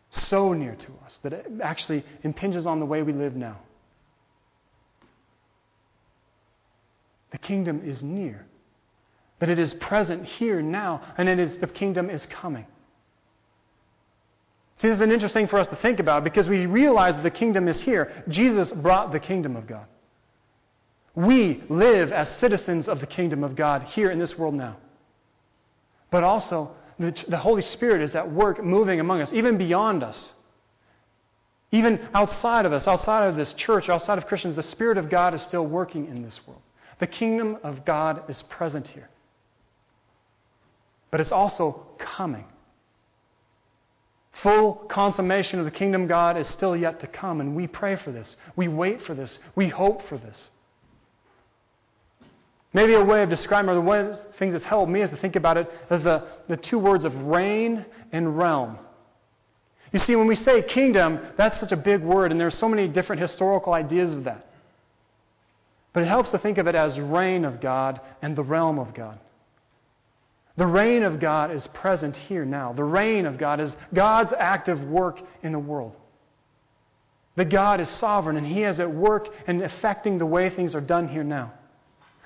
So 0.09 0.53
near 0.53 0.75
to 0.75 0.91
us 1.05 1.19
that 1.23 1.33
it 1.33 1.45
actually 1.61 2.03
impinges 2.23 2.65
on 2.65 2.79
the 2.79 2.85
way 2.85 3.03
we 3.03 3.13
live 3.13 3.35
now. 3.35 3.57
The 7.29 7.37
kingdom 7.37 7.83
is 7.85 8.03
near 8.03 8.45
that 9.41 9.50
it 9.50 9.57
is 9.57 9.74
present 9.74 10.24
here 10.24 10.62
now, 10.62 11.01
and 11.17 11.27
it 11.27 11.39
is 11.39 11.57
the 11.57 11.65
kingdom 11.65 12.12
is 12.12 12.27
coming. 12.27 12.65
See, 14.77 14.88
this 14.88 14.98
is 14.98 15.01
an 15.01 15.12
interesting 15.12 15.41
thing 15.41 15.50
for 15.50 15.57
us 15.57 15.65
to 15.67 15.75
think 15.75 16.00
about 16.00 16.24
because 16.24 16.48
we 16.48 16.67
realize 16.67 17.15
that 17.15 17.24
the 17.24 17.31
kingdom 17.31 17.67
is 17.67 17.81
here. 17.81 18.24
Jesus 18.29 18.71
brought 18.71 19.12
the 19.12 19.19
kingdom 19.19 19.55
of 19.55 19.65
God. 19.65 19.88
We 21.15 21.63
live 21.69 22.12
as 22.12 22.29
citizens 22.29 22.88
of 22.88 23.00
the 23.00 23.07
kingdom 23.07 23.43
of 23.43 23.55
God 23.55 23.81
here 23.81 24.12
in 24.12 24.19
this 24.19 24.38
world 24.38 24.53
now. 24.53 24.77
But 26.12 26.24
also, 26.24 26.75
the, 27.00 27.12
the 27.27 27.38
Holy 27.38 27.63
Spirit 27.63 28.03
is 28.03 28.15
at 28.15 28.31
work 28.31 28.63
moving 28.63 29.00
among 29.00 29.21
us, 29.21 29.33
even 29.33 29.57
beyond 29.57 30.03
us. 30.03 30.33
Even 31.71 32.00
outside 32.13 32.67
of 32.67 32.74
us, 32.74 32.88
outside 32.88 33.27
of 33.27 33.36
this 33.36 33.53
church, 33.53 33.89
outside 33.89 34.19
of 34.19 34.27
Christians, 34.27 34.55
the 34.55 34.62
Spirit 34.62 35.00
of 35.00 35.10
God 35.10 35.33
is 35.33 35.41
still 35.41 35.65
working 35.65 36.05
in 36.05 36.21
this 36.21 36.45
world. 36.45 36.62
The 37.00 37.07
kingdom 37.07 37.57
of 37.63 37.83
God 37.86 38.29
is 38.29 38.43
present 38.43 38.88
here 38.88 39.10
but 41.11 41.19
it's 41.19 41.31
also 41.31 41.85
coming. 41.97 42.45
Full 44.31 44.73
consummation 44.73 45.59
of 45.59 45.65
the 45.65 45.71
kingdom 45.71 46.03
of 46.03 46.07
God 46.07 46.37
is 46.37 46.47
still 46.47 46.75
yet 46.75 47.01
to 47.01 47.07
come, 47.07 47.41
and 47.41 47.55
we 47.55 47.67
pray 47.67 47.95
for 47.95 48.11
this. 48.11 48.37
We 48.55 48.69
wait 48.69 49.01
for 49.01 49.13
this. 49.13 49.39
We 49.55 49.67
hope 49.67 50.07
for 50.07 50.17
this. 50.17 50.49
Maybe 52.73 52.93
a 52.93 53.03
way 53.03 53.21
of 53.21 53.29
describing, 53.29 53.69
or 53.69 53.75
the 53.75 54.15
things 54.37 54.53
that's 54.53 54.63
helped 54.63 54.89
me 54.89 55.01
is 55.01 55.09
to 55.09 55.17
think 55.17 55.35
about 55.35 55.57
it 55.57 55.69
the, 55.89 56.23
the 56.47 56.55
two 56.55 56.79
words 56.79 57.03
of 57.03 57.13
reign 57.23 57.85
and 58.13 58.37
realm. 58.37 58.77
You 59.91 59.99
see, 59.99 60.15
when 60.15 60.27
we 60.27 60.37
say 60.37 60.61
kingdom, 60.61 61.19
that's 61.35 61.59
such 61.59 61.73
a 61.73 61.77
big 61.77 62.01
word, 62.01 62.31
and 62.31 62.39
there's 62.39 62.57
so 62.57 62.69
many 62.69 62.87
different 62.87 63.21
historical 63.21 63.73
ideas 63.73 64.13
of 64.13 64.23
that. 64.23 64.47
But 65.91 66.03
it 66.03 66.07
helps 66.07 66.31
to 66.31 66.39
think 66.39 66.57
of 66.57 66.67
it 66.67 66.75
as 66.75 66.97
reign 66.97 67.43
of 67.43 67.59
God 67.59 67.99
and 68.21 68.33
the 68.33 68.43
realm 68.43 68.79
of 68.79 68.93
God. 68.93 69.19
The 70.61 70.67
reign 70.67 71.01
of 71.01 71.19
God 71.19 71.49
is 71.49 71.65
present 71.65 72.15
here 72.15 72.45
now. 72.45 72.71
The 72.71 72.83
reign 72.83 73.25
of 73.25 73.39
God 73.39 73.59
is 73.59 73.75
God's 73.95 74.31
active 74.31 74.83
work 74.83 75.19
in 75.41 75.53
the 75.53 75.57
world. 75.57 75.95
That 77.35 77.49
God 77.49 77.79
is 77.79 77.89
sovereign 77.89 78.37
and 78.37 78.45
He 78.45 78.61
is 78.61 78.79
at 78.79 78.87
work 78.87 79.33
and 79.47 79.63
affecting 79.63 80.19
the 80.19 80.25
way 80.27 80.51
things 80.51 80.75
are 80.75 80.79
done 80.79 81.07
here 81.07 81.23
now. 81.23 81.51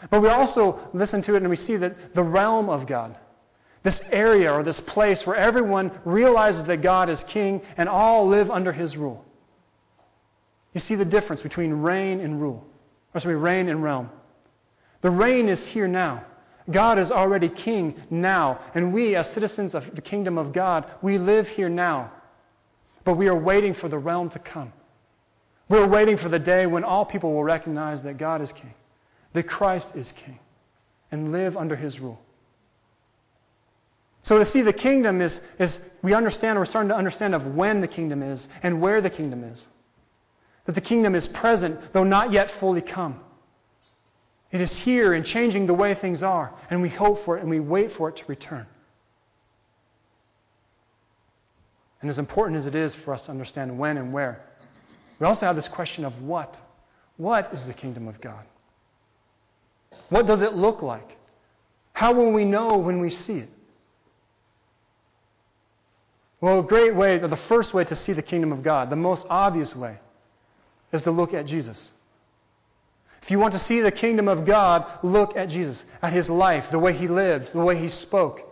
But 0.09 0.19
we 0.19 0.27
also 0.27 0.77
listen 0.93 1.21
to 1.21 1.35
it 1.35 1.43
and 1.43 1.49
we 1.49 1.55
see 1.55 1.77
that 1.77 2.13
the 2.13 2.23
realm 2.23 2.67
of 2.67 2.87
God, 2.87 3.15
this 3.83 4.01
area 4.11 4.51
or 4.51 4.63
this 4.63 4.81
place 4.81 5.25
where 5.25 5.37
everyone 5.37 5.89
realizes 6.03 6.65
that 6.65 6.81
God 6.81 7.09
is 7.09 7.23
king 7.23 7.61
and 7.77 7.87
all 7.87 8.27
live 8.27 8.51
under 8.51 8.73
His 8.73 8.97
rule. 8.97 9.23
You 10.73 10.81
see 10.81 10.95
the 10.95 11.05
difference 11.05 11.41
between 11.41 11.71
reign 11.71 12.19
and 12.19 12.41
rule. 12.41 12.67
Or 13.13 13.21
sorry, 13.21 13.37
reign 13.37 13.69
and 13.69 13.81
realm. 13.81 14.09
The 14.99 15.09
reign 15.09 15.47
is 15.47 15.65
here 15.65 15.87
now. 15.87 16.25
God 16.69 16.97
is 16.97 17.11
already 17.11 17.49
king 17.49 17.95
now. 18.09 18.59
And 18.73 18.93
we, 18.93 19.15
as 19.15 19.29
citizens 19.29 19.75
of 19.75 19.95
the 19.95 20.01
kingdom 20.01 20.37
of 20.37 20.51
God, 20.51 20.89
we 21.01 21.17
live 21.17 21.47
here 21.47 21.69
now. 21.69 22.11
But 23.03 23.13
we 23.13 23.27
are 23.27 23.37
waiting 23.37 23.73
for 23.73 23.87
the 23.87 23.97
realm 23.97 24.29
to 24.31 24.39
come. 24.39 24.73
We're 25.69 25.87
waiting 25.87 26.17
for 26.17 26.29
the 26.29 26.39
day 26.39 26.65
when 26.65 26.83
all 26.83 27.05
people 27.05 27.33
will 27.33 27.43
recognize 27.43 28.01
that 28.03 28.17
God 28.17 28.41
is 28.41 28.51
king, 28.51 28.73
that 29.33 29.43
Christ 29.43 29.89
is 29.95 30.11
king, 30.11 30.39
and 31.11 31.31
live 31.31 31.57
under 31.57 31.75
his 31.75 31.99
rule. 31.99 32.19
So 34.21 34.39
to 34.39 34.45
see 34.45 34.61
the 34.61 34.73
kingdom 34.73 35.21
is, 35.21 35.39
is 35.59 35.79
we 36.01 36.15
understand, 36.15 36.57
we're 36.57 36.65
starting 36.65 36.89
to 36.89 36.95
understand 36.95 37.35
of 37.35 37.55
when 37.55 37.81
the 37.81 37.87
kingdom 37.87 38.23
is 38.23 38.47
and 38.63 38.81
where 38.81 39.01
the 39.01 39.09
kingdom 39.09 39.43
is. 39.43 39.65
That 40.65 40.73
the 40.73 40.81
kingdom 40.81 41.13
is 41.13 41.27
present, 41.27 41.93
though 41.93 42.03
not 42.03 42.31
yet 42.31 42.49
fully 42.59 42.81
come. 42.81 43.19
It 44.51 44.61
is 44.61 44.77
here 44.77 45.13
and 45.13 45.25
changing 45.25 45.65
the 45.65 45.73
way 45.73 45.95
things 45.95 46.23
are, 46.23 46.53
and 46.69 46.81
we 46.81 46.89
hope 46.89 47.25
for 47.25 47.37
it 47.37 47.41
and 47.41 47.49
we 47.49 47.59
wait 47.59 47.91
for 47.91 48.09
it 48.09 48.15
to 48.17 48.23
return. 48.27 48.65
And 52.01 52.09
as 52.09 52.19
important 52.19 52.57
as 52.57 52.67
it 52.67 52.75
is 52.75 52.95
for 52.95 53.13
us 53.13 53.23
to 53.23 53.31
understand 53.31 53.77
when 53.77 53.97
and 53.97 54.13
where, 54.13 54.45
we 55.19 55.25
also 55.25 55.45
have 55.45 55.55
this 55.55 55.67
question 55.67 56.05
of 56.05 56.21
what. 56.21 56.59
What 57.17 57.53
is 57.53 57.63
the 57.63 57.73
kingdom 57.73 58.07
of 58.07 58.21
God? 58.21 58.43
What 60.09 60.27
does 60.27 60.41
it 60.41 60.53
look 60.53 60.81
like? 60.81 61.17
How 61.93 62.13
will 62.13 62.31
we 62.31 62.45
know 62.45 62.77
when 62.77 62.99
we 62.99 63.09
see 63.09 63.37
it? 63.37 63.49
Well, 66.41 66.59
a 66.59 66.63
great 66.63 66.93
way, 66.93 67.17
the 67.17 67.35
first 67.35 67.73
way 67.73 67.85
to 67.85 67.95
see 67.95 68.13
the 68.13 68.21
kingdom 68.21 68.51
of 68.51 68.61
God, 68.61 68.89
the 68.89 68.95
most 68.95 69.25
obvious 69.29 69.75
way, 69.75 69.97
is 70.91 71.01
to 71.03 71.11
look 71.11 71.33
at 71.33 71.45
Jesus. 71.45 71.91
If 73.25 73.31
you 73.31 73.39
want 73.39 73.53
to 73.53 73.59
see 73.59 73.81
the 73.81 73.91
kingdom 73.91 74.27
of 74.27 74.45
God, 74.45 74.85
look 75.01 75.35
at 75.35 75.49
Jesus, 75.49 75.83
at 76.03 76.13
his 76.13 76.29
life, 76.29 76.69
the 76.69 76.77
way 76.77 76.93
he 76.93 77.07
lived, 77.07 77.53
the 77.53 77.59
way 77.59 77.75
he 77.75 77.89
spoke. 77.89 78.47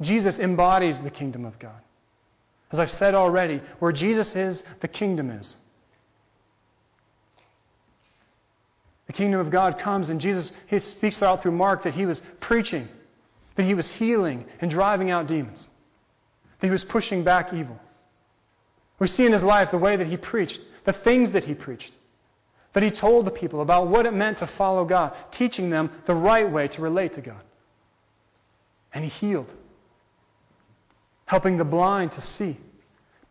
Jesus 0.00 0.38
embodies 0.38 0.98
the 0.98 1.10
kingdom 1.10 1.44
of 1.44 1.58
God. 1.58 1.78
As 2.72 2.78
I've 2.78 2.90
said 2.90 3.14
already, 3.14 3.60
where 3.80 3.92
Jesus 3.92 4.34
is, 4.34 4.64
the 4.80 4.88
kingdom 4.88 5.28
is. 5.28 5.58
The 9.08 9.12
kingdom 9.12 9.40
of 9.40 9.50
God 9.50 9.78
comes, 9.78 10.08
and 10.08 10.18
Jesus 10.18 10.50
he 10.66 10.78
speaks 10.78 11.22
out 11.22 11.42
through 11.42 11.52
Mark 11.52 11.82
that 11.82 11.94
he 11.94 12.06
was 12.06 12.22
preaching, 12.40 12.88
that 13.56 13.64
he 13.64 13.74
was 13.74 13.92
healing 13.94 14.46
and 14.62 14.70
driving 14.70 15.10
out 15.10 15.26
demons, 15.26 15.68
that 16.60 16.66
he 16.66 16.70
was 16.70 16.82
pushing 16.82 17.24
back 17.24 17.52
evil. 17.52 17.78
We 18.98 19.06
see 19.06 19.26
in 19.26 19.34
his 19.34 19.42
life 19.42 19.70
the 19.70 19.76
way 19.76 19.96
that 19.96 20.06
he 20.06 20.16
preached, 20.16 20.62
the 20.86 20.94
things 20.94 21.32
that 21.32 21.44
he 21.44 21.52
preached, 21.52 21.92
that 22.76 22.84
he 22.84 22.90
told 22.90 23.24
the 23.24 23.30
people 23.30 23.62
about 23.62 23.88
what 23.88 24.04
it 24.04 24.12
meant 24.12 24.38
to 24.38 24.46
follow 24.46 24.84
God, 24.84 25.16
teaching 25.30 25.70
them 25.70 25.90
the 26.04 26.14
right 26.14 26.48
way 26.48 26.68
to 26.68 26.82
relate 26.82 27.14
to 27.14 27.22
God. 27.22 27.40
And 28.92 29.02
he 29.02 29.10
healed, 29.10 29.50
helping 31.24 31.56
the 31.56 31.64
blind 31.64 32.12
to 32.12 32.20
see, 32.20 32.58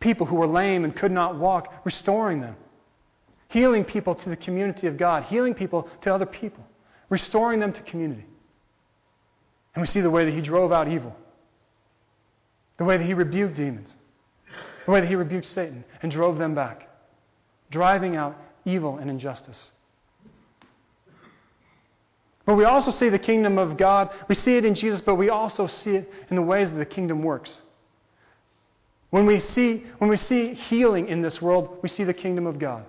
people 0.01 0.25
who 0.25 0.35
were 0.35 0.47
lame 0.47 0.83
and 0.83 0.95
could 0.95 1.11
not 1.11 1.37
walk, 1.37 1.71
restoring 1.85 2.41
them, 2.41 2.55
healing 3.47 3.85
people 3.85 4.15
to 4.15 4.29
the 4.29 4.35
community 4.35 4.87
of 4.87 4.97
God, 4.97 5.23
healing 5.23 5.53
people 5.53 5.87
to 6.01 6.13
other 6.13 6.25
people, 6.25 6.65
restoring 7.09 7.59
them 7.59 7.71
to 7.71 7.81
community. 7.83 8.25
And 9.75 9.81
we 9.81 9.87
see 9.87 10.01
the 10.01 10.09
way 10.09 10.25
that 10.25 10.33
he 10.33 10.41
drove 10.41 10.71
out 10.71 10.87
evil, 10.87 11.15
the 12.77 12.83
way 12.83 12.97
that 12.97 13.05
he 13.05 13.13
rebuked 13.13 13.55
demons 13.55 13.95
the 14.85 14.91
way 14.91 15.01
that 15.01 15.07
he 15.07 15.15
rebuked 15.15 15.45
Satan 15.45 15.83
and 16.01 16.11
drove 16.11 16.37
them 16.37 16.53
back, 16.53 16.87
driving 17.71 18.15
out 18.15 18.39
evil 18.65 18.97
and 18.97 19.09
injustice. 19.09 19.71
But 22.45 22.55
we 22.55 22.65
also 22.65 22.91
see 22.91 23.09
the 23.09 23.19
kingdom 23.19 23.57
of 23.57 23.77
God. 23.77 24.11
We 24.27 24.35
see 24.35 24.57
it 24.57 24.65
in 24.65 24.75
Jesus, 24.75 25.01
but 25.01 25.15
we 25.15 25.29
also 25.29 25.65
see 25.65 25.95
it 25.95 26.13
in 26.29 26.35
the 26.35 26.41
ways 26.41 26.69
that 26.71 26.77
the 26.77 26.85
kingdom 26.85 27.23
works. 27.23 27.61
When 29.09 29.25
we 29.25 29.39
see, 29.39 29.83
when 29.97 30.09
we 30.09 30.17
see 30.17 30.53
healing 30.53 31.07
in 31.07 31.21
this 31.21 31.41
world, 31.41 31.79
we 31.81 31.89
see 31.89 32.03
the 32.03 32.13
kingdom 32.13 32.45
of 32.45 32.59
God. 32.59 32.85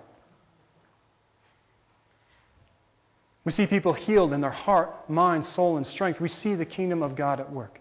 We 3.45 3.53
see 3.53 3.67
people 3.67 3.93
healed 3.93 4.33
in 4.33 4.41
their 4.41 4.51
heart, 4.51 5.09
mind, 5.09 5.45
soul, 5.45 5.77
and 5.77 5.87
strength. 5.87 6.21
We 6.21 6.29
see 6.29 6.57
the 6.57 6.65
kingdom 6.65 7.03
of 7.03 7.15
God 7.15 7.39
at 7.39 7.51
work. 7.51 7.81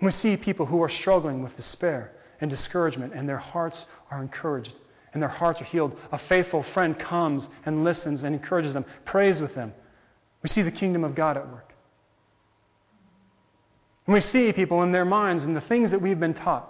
We 0.00 0.10
see 0.10 0.36
people 0.36 0.66
who 0.66 0.82
are 0.82 0.88
struggling 0.88 1.42
with 1.42 1.54
despair 1.56 2.10
and 2.40 2.50
discouragement, 2.50 3.12
and 3.14 3.28
their 3.28 3.38
hearts 3.38 3.86
are 4.10 4.20
encouraged 4.20 4.74
and 5.12 5.22
their 5.22 5.28
hearts 5.28 5.60
are 5.60 5.64
healed. 5.64 5.98
A 6.12 6.18
faithful 6.18 6.62
friend 6.62 6.98
comes 6.98 7.48
and 7.66 7.84
listens 7.84 8.24
and 8.24 8.34
encourages 8.34 8.74
them, 8.74 8.84
prays 9.04 9.40
with 9.40 9.54
them. 9.54 9.72
We 10.42 10.48
see 10.48 10.62
the 10.62 10.70
kingdom 10.70 11.04
of 11.04 11.14
God 11.14 11.36
at 11.36 11.48
work. 11.50 11.72
And 14.06 14.14
we 14.14 14.20
see 14.20 14.52
people 14.52 14.82
in 14.82 14.92
their 14.92 15.04
minds 15.04 15.44
and 15.44 15.56
the 15.56 15.60
things 15.60 15.90
that 15.90 16.00
we've 16.00 16.18
been 16.18 16.34
taught, 16.34 16.68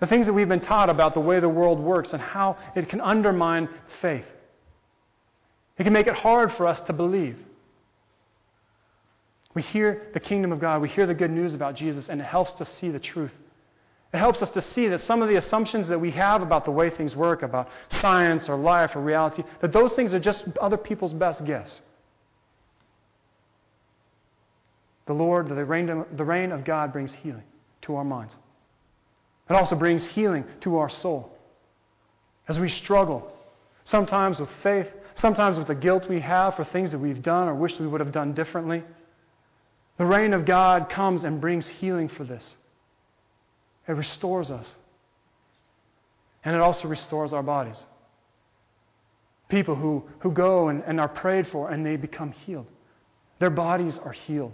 the 0.00 0.06
things 0.06 0.26
that 0.26 0.32
we've 0.32 0.48
been 0.48 0.60
taught 0.60 0.90
about 0.90 1.14
the 1.14 1.20
way 1.20 1.40
the 1.40 1.48
world 1.48 1.78
works 1.78 2.12
and 2.12 2.22
how 2.22 2.56
it 2.74 2.88
can 2.88 3.00
undermine 3.00 3.68
faith. 4.00 4.26
It 5.78 5.84
can 5.84 5.92
make 5.92 6.06
it 6.06 6.14
hard 6.14 6.52
for 6.52 6.66
us 6.66 6.80
to 6.82 6.92
believe. 6.92 7.38
We 9.54 9.62
hear 9.62 10.08
the 10.12 10.20
kingdom 10.20 10.52
of 10.52 10.60
God, 10.60 10.80
we 10.80 10.88
hear 10.88 11.06
the 11.06 11.14
good 11.14 11.30
news 11.30 11.54
about 11.54 11.74
Jesus, 11.74 12.08
and 12.08 12.20
it 12.20 12.24
helps 12.24 12.52
to 12.54 12.64
see 12.64 12.90
the 12.90 13.00
truth 13.00 13.32
it 14.12 14.18
helps 14.18 14.40
us 14.40 14.50
to 14.50 14.62
see 14.62 14.88
that 14.88 15.00
some 15.02 15.20
of 15.20 15.28
the 15.28 15.36
assumptions 15.36 15.86
that 15.88 15.98
we 15.98 16.10
have 16.12 16.40
about 16.40 16.64
the 16.64 16.70
way 16.70 16.88
things 16.88 17.14
work, 17.14 17.42
about 17.42 17.68
science 18.00 18.48
or 18.48 18.56
life 18.56 18.96
or 18.96 19.00
reality, 19.00 19.42
that 19.60 19.72
those 19.72 19.92
things 19.92 20.14
are 20.14 20.18
just 20.18 20.46
other 20.58 20.78
people's 20.78 21.12
best 21.12 21.44
guess. 21.44 21.82
The 25.04 25.12
Lord, 25.12 25.48
the 25.48 25.64
reign, 25.64 26.04
the 26.16 26.24
reign 26.24 26.52
of 26.52 26.64
God 26.64 26.92
brings 26.92 27.12
healing 27.12 27.42
to 27.82 27.96
our 27.96 28.04
minds. 28.04 28.36
It 29.48 29.54
also 29.54 29.76
brings 29.76 30.06
healing 30.06 30.44
to 30.60 30.78
our 30.78 30.88
soul. 30.88 31.34
As 32.48 32.58
we 32.58 32.68
struggle, 32.68 33.30
sometimes 33.84 34.38
with 34.38 34.50
faith, 34.62 34.90
sometimes 35.14 35.58
with 35.58 35.66
the 35.66 35.74
guilt 35.74 36.08
we 36.08 36.20
have 36.20 36.56
for 36.56 36.64
things 36.64 36.92
that 36.92 36.98
we've 36.98 37.22
done 37.22 37.48
or 37.48 37.54
wish 37.54 37.78
we 37.78 37.86
would 37.86 38.00
have 38.00 38.12
done 38.12 38.32
differently, 38.32 38.82
the 39.98 40.04
reign 40.06 40.32
of 40.32 40.46
God 40.46 40.88
comes 40.88 41.24
and 41.24 41.40
brings 41.40 41.66
healing 41.66 42.08
for 42.08 42.24
this. 42.24 42.56
It 43.88 43.92
restores 43.92 44.50
us. 44.50 44.76
And 46.44 46.54
it 46.54 46.60
also 46.60 46.86
restores 46.88 47.32
our 47.32 47.42
bodies. 47.42 47.82
People 49.48 49.74
who, 49.74 50.04
who 50.20 50.30
go 50.30 50.68
and, 50.68 50.82
and 50.86 51.00
are 51.00 51.08
prayed 51.08 51.48
for 51.48 51.70
and 51.70 51.84
they 51.84 51.96
become 51.96 52.32
healed. 52.32 52.66
Their 53.38 53.50
bodies 53.50 53.98
are 53.98 54.12
healed. 54.12 54.52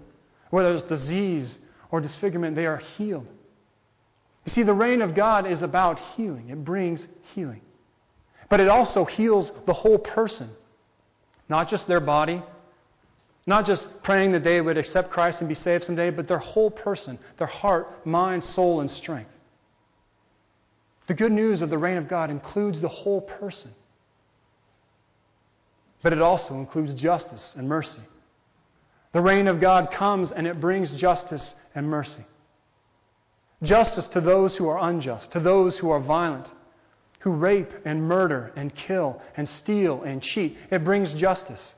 Whether 0.51 0.73
it's 0.73 0.85
disease 0.85 1.59
or 1.91 2.01
disfigurement, 2.01 2.55
they 2.55 2.67
are 2.67 2.81
healed. 2.97 3.27
You 4.47 4.53
see, 4.53 4.63
the 4.63 4.75
reign 4.75 5.03
of 5.03 5.15
God 5.15 5.51
is 5.51 5.63
about 5.63 5.99
healing, 6.17 6.51
it 6.51 6.65
brings 6.65 7.09
healing. 7.35 7.63
But 8.49 8.61
it 8.61 8.69
also 8.69 9.05
heals 9.05 9.51
the 9.67 9.73
whole 9.73 9.99
person, 9.99 10.51
not 11.49 11.69
just 11.69 11.87
their 11.87 12.01
body, 12.01 12.43
not 13.47 13.67
just 13.67 13.87
praying 14.03 14.33
that 14.33 14.43
they 14.43 14.61
would 14.61 14.79
accept 14.79 15.11
Christ 15.11 15.41
and 15.41 15.49
be 15.49 15.55
saved 15.55 15.85
someday, 15.85 16.11
but 16.11 16.27
their 16.27 16.39
whole 16.39 16.71
person, 16.71 17.19
their 17.37 17.47
heart, 17.47 18.07
mind, 18.07 18.43
soul, 18.43 18.81
and 18.81 18.91
strength. 18.91 19.31
The 21.07 21.15
good 21.15 21.33
news 21.33 21.61
of 21.61 21.69
the 21.69 21.77
reign 21.77 21.99
of 21.99 22.09
God 22.09 22.31
includes 22.31 22.81
the 22.81 22.89
whole 22.89 23.21
person, 23.21 23.71
but 26.03 26.13
it 26.13 26.23
also 26.23 26.55
includes 26.55 26.95
justice 26.95 27.55
and 27.59 27.69
mercy. 27.69 28.01
The 29.13 29.21
reign 29.21 29.47
of 29.47 29.61
God 29.61 29.91
comes 29.91 30.33
and 30.33 30.47
it 30.47 30.61
brings 30.61 30.93
justice 30.93 31.55
and 31.75 31.87
mercy. 31.87 32.25
Justice 33.63 34.09
to 34.09 34.21
those 34.21 34.57
who 34.57 34.69
are 34.69 34.89
unjust, 34.89 35.33
to 35.33 35.41
those 35.41 35.79
who 35.79 35.91
are 35.91 36.01
violent, 36.01 36.51
who 37.21 37.31
rape 37.31 37.73
and 37.85 38.03
murder 38.03 38.53
and 38.57 38.75
kill 38.75 39.23
and 39.37 39.49
steal 39.49 40.03
and 40.03 40.23
cheat. 40.23 40.59
It 40.71 40.85
brings 40.85 41.15
justice. 41.15 41.75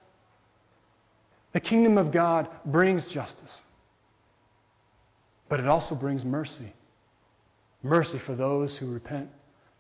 The 1.57 1.61
kingdom 1.61 1.97
of 1.97 2.13
God 2.13 2.49
brings 2.67 3.07
justice, 3.07 3.63
but 5.49 5.59
it 5.59 5.67
also 5.67 5.95
brings 5.95 6.23
mercy. 6.23 6.71
Mercy 7.83 8.19
for 8.19 8.35
those 8.35 8.77
who 8.77 8.93
repent, 8.93 9.31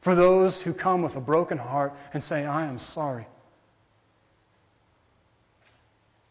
for 0.00 0.14
those 0.14 0.58
who 0.58 0.72
come 0.72 1.02
with 1.02 1.16
a 1.16 1.20
broken 1.20 1.58
heart 1.58 1.92
and 2.14 2.24
say, 2.24 2.46
I 2.46 2.64
am 2.64 2.78
sorry. 2.78 3.26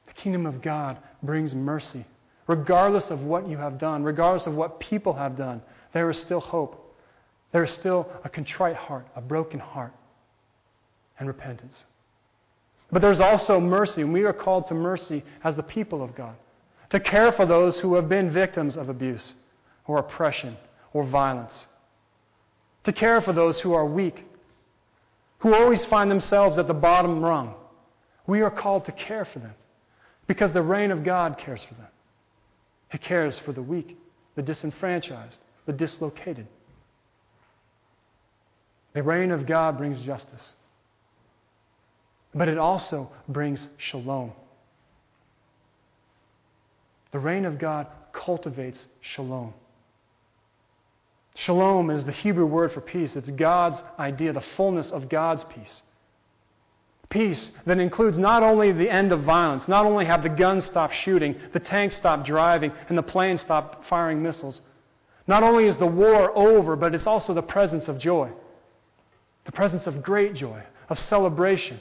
The 0.08 0.14
kingdom 0.14 0.48
of 0.48 0.64
God 0.64 0.98
brings 1.22 1.54
mercy. 1.54 2.06
Regardless 2.48 3.12
of 3.12 3.22
what 3.22 3.48
you 3.48 3.58
have 3.58 3.78
done, 3.78 4.04
regardless 4.04 4.48
of 4.48 4.56
what 4.56 4.80
people 4.80 5.14
have 5.14 5.38
done, 5.38 5.62
there 5.94 6.10
is 6.10 6.18
still 6.18 6.40
hope. 6.40 6.98
There 7.52 7.64
is 7.64 7.70
still 7.70 8.10
a 8.24 8.30
contrite 8.30 8.78
heart, 8.78 9.06
a 9.16 9.22
broken 9.22 9.60
heart, 9.60 9.94
and 11.20 11.28
repentance. 11.28 11.86
But 12.96 13.02
there's 13.02 13.20
also 13.20 13.60
mercy, 13.60 14.04
and 14.04 14.14
we 14.14 14.24
are 14.24 14.32
called 14.32 14.68
to 14.68 14.74
mercy 14.74 15.22
as 15.44 15.58
the 15.58 15.64
people 15.64 16.02
of 16.02 16.16
God, 16.16 16.34
to 16.92 17.00
care 17.02 17.30
for 17.34 17.46
those 17.46 17.78
who 17.78 17.94
have 17.96 18.08
been 18.08 18.30
victims 18.30 18.78
of 18.78 18.88
abuse 18.88 19.36
or 19.86 19.98
oppression 19.98 20.56
or 20.94 21.04
violence, 21.04 21.68
to 22.86 22.94
care 22.94 23.20
for 23.20 23.34
those 23.34 23.60
who 23.60 23.74
are 23.74 23.86
weak, 23.86 24.24
who 25.40 25.54
always 25.54 25.84
find 25.84 26.10
themselves 26.10 26.58
at 26.58 26.68
the 26.68 26.74
bottom 26.74 27.20
rung. 27.20 27.56
We 28.28 28.40
are 28.44 28.50
called 28.50 28.86
to 28.86 28.94
care 28.94 29.26
for 29.26 29.40
them 29.40 29.56
because 30.26 30.54
the 30.54 30.62
reign 30.62 30.92
of 30.92 31.04
God 31.04 31.38
cares 31.38 31.64
for 31.64 31.74
them. 31.74 31.90
It 32.94 33.02
cares 33.02 33.38
for 33.38 33.52
the 33.52 33.62
weak, 33.62 33.98
the 34.36 34.42
disenfranchised, 34.42 35.42
the 35.66 35.74
dislocated. 35.74 36.48
The 38.94 39.04
reign 39.04 39.32
of 39.32 39.46
God 39.46 39.78
brings 39.78 40.02
justice, 40.02 40.56
but 42.36 42.50
it 42.50 42.58
also 42.58 43.10
brings 43.30 43.70
shalom. 43.78 44.34
The 47.12 47.20
reign 47.20 47.46
of 47.46 47.58
God 47.58 47.88
cultivates 48.12 48.88
shalom. 49.00 49.54
Shalom 51.36 51.90
is 51.90 52.04
the 52.04 52.12
Hebrew 52.12 52.46
word 52.46 52.74
for 52.74 52.82
peace. 52.82 53.16
It's 53.16 53.32
God's 53.32 53.82
idea, 53.98 54.34
the 54.34 54.42
fullness 54.42 54.92
of 54.92 55.08
God's 55.08 55.46
peace. 55.46 55.82
Peace 57.08 57.52
that 57.66 57.80
includes 57.80 58.18
not 58.18 58.44
only 58.44 58.72
the 58.74 58.90
end 58.90 59.14
of 59.14 59.22
violence, 59.22 59.68
not 59.68 59.86
only 59.86 60.06
have 60.06 60.24
the 60.24 60.30
guns 60.30 60.66
stop 60.66 60.92
shooting, 60.92 61.36
the 61.54 61.60
tanks 61.60 61.96
stop 61.96 62.26
driving, 62.26 62.72
and 62.90 62.98
the 62.98 63.04
planes 63.04 63.42
stop 63.42 63.86
firing 63.86 64.22
missiles. 64.22 64.62
Not 65.28 65.44
only 65.44 65.68
is 65.68 65.78
the 65.78 65.86
war 65.86 66.38
over, 66.38 66.76
but 66.76 66.94
it's 66.94 67.08
also 67.08 67.34
the 67.34 67.42
presence 67.42 67.88
of 67.88 67.98
joy. 67.98 68.30
The 69.46 69.52
presence 69.52 69.88
of 69.88 70.04
great 70.04 70.34
joy, 70.34 70.62
of 70.90 71.00
celebration. 71.00 71.80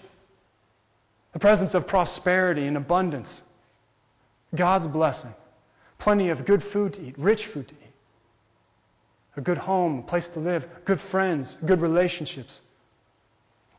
The 1.34 1.40
presence 1.40 1.74
of 1.74 1.86
prosperity 1.86 2.66
and 2.66 2.76
abundance. 2.76 3.42
God's 4.54 4.86
blessing. 4.86 5.34
Plenty 5.98 6.30
of 6.30 6.46
good 6.46 6.62
food 6.62 6.94
to 6.94 7.02
eat, 7.02 7.18
rich 7.18 7.46
food 7.46 7.68
to 7.68 7.74
eat. 7.74 7.80
A 9.36 9.40
good 9.40 9.58
home, 9.58 9.98
a 9.98 10.02
place 10.02 10.28
to 10.28 10.38
live, 10.38 10.64
good 10.84 11.00
friends, 11.00 11.56
good 11.66 11.80
relationships. 11.80 12.62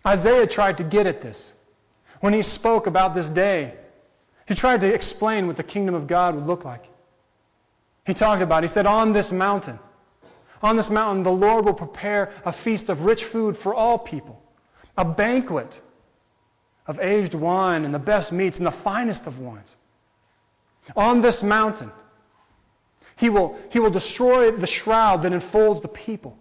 Isaiah 0.05 0.45
tried 0.47 0.77
to 0.77 0.83
get 0.83 1.07
at 1.07 1.21
this. 1.21 1.53
When 2.19 2.33
he 2.33 2.41
spoke 2.41 2.87
about 2.87 3.15
this 3.15 3.29
day, 3.29 3.75
he 4.47 4.53
tried 4.53 4.81
to 4.81 4.93
explain 4.93 5.47
what 5.47 5.55
the 5.55 5.63
kingdom 5.63 5.95
of 5.95 6.07
God 6.07 6.35
would 6.35 6.45
look 6.45 6.65
like. 6.65 6.85
He 8.05 8.13
talked 8.13 8.41
about, 8.41 8.63
it. 8.63 8.67
he 8.69 8.73
said, 8.73 8.85
On 8.85 9.13
this 9.13 9.31
mountain, 9.31 9.79
on 10.61 10.75
this 10.75 10.89
mountain, 10.89 11.23
the 11.23 11.31
Lord 11.31 11.65
will 11.65 11.73
prepare 11.73 12.33
a 12.45 12.51
feast 12.51 12.89
of 12.89 13.01
rich 13.01 13.23
food 13.23 13.57
for 13.57 13.73
all 13.73 13.97
people, 13.97 14.41
a 14.97 15.05
banquet 15.05 15.79
of 16.87 16.99
aged 16.99 17.33
wine 17.33 17.85
and 17.85 17.93
the 17.93 17.99
best 17.99 18.31
meats 18.31 18.57
and 18.57 18.65
the 18.65 18.71
finest 18.71 19.25
of 19.25 19.39
wines. 19.39 19.75
On 20.95 21.21
this 21.21 21.41
mountain, 21.41 21.91
he 23.15 23.29
will, 23.29 23.57
he 23.69 23.79
will 23.79 23.89
destroy 23.89 24.51
the 24.51 24.67
shroud 24.67 25.23
that 25.23 25.33
enfolds 25.33 25.81
the 25.81 25.87
people 25.87 26.37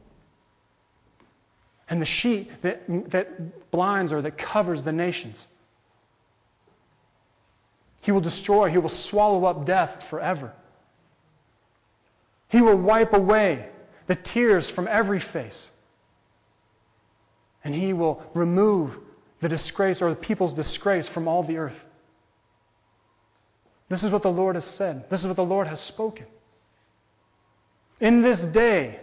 and 1.89 2.01
the 2.01 2.07
sheet 2.07 2.51
that, 2.63 2.83
that 3.11 3.71
blinds 3.71 4.13
or 4.13 4.23
that 4.23 4.37
covers 4.37 4.83
the 4.83 4.93
nations. 4.93 5.47
He 8.01 8.13
will 8.13 8.21
destroy, 8.21 8.71
he 8.71 8.79
will 8.79 8.91
swallow 8.91 9.47
up 9.47 9.65
death 9.65 10.05
forever. 10.11 10.53
He 12.49 12.61
will 12.61 12.77
wipe 12.77 13.15
away 13.15 13.69
the 14.07 14.15
tears 14.15 14.69
from 14.69 14.89
every 14.89 15.21
face. 15.21 15.71
And 17.63 17.75
he 17.75 17.95
will 17.95 18.23
remove 18.35 18.99
the 19.45 19.49
disgrace 19.51 20.01
or 20.01 20.09
the 20.09 20.17
people's 20.17 20.55
disgrace 20.55 21.07
from 21.07 21.29
all 21.29 21.43
the 21.43 21.59
earth. 21.59 21.79
This 23.91 24.03
is 24.03 24.11
what 24.11 24.23
the 24.23 24.33
Lord 24.33 24.55
has 24.55 24.65
said. 24.65 25.11
This 25.11 25.21
is 25.21 25.27
what 25.27 25.37
the 25.37 25.45
Lord 25.45 25.67
has 25.67 25.81
spoken. 25.81 26.25
In 28.01 28.23
this 28.23 28.41
day, 28.41 28.99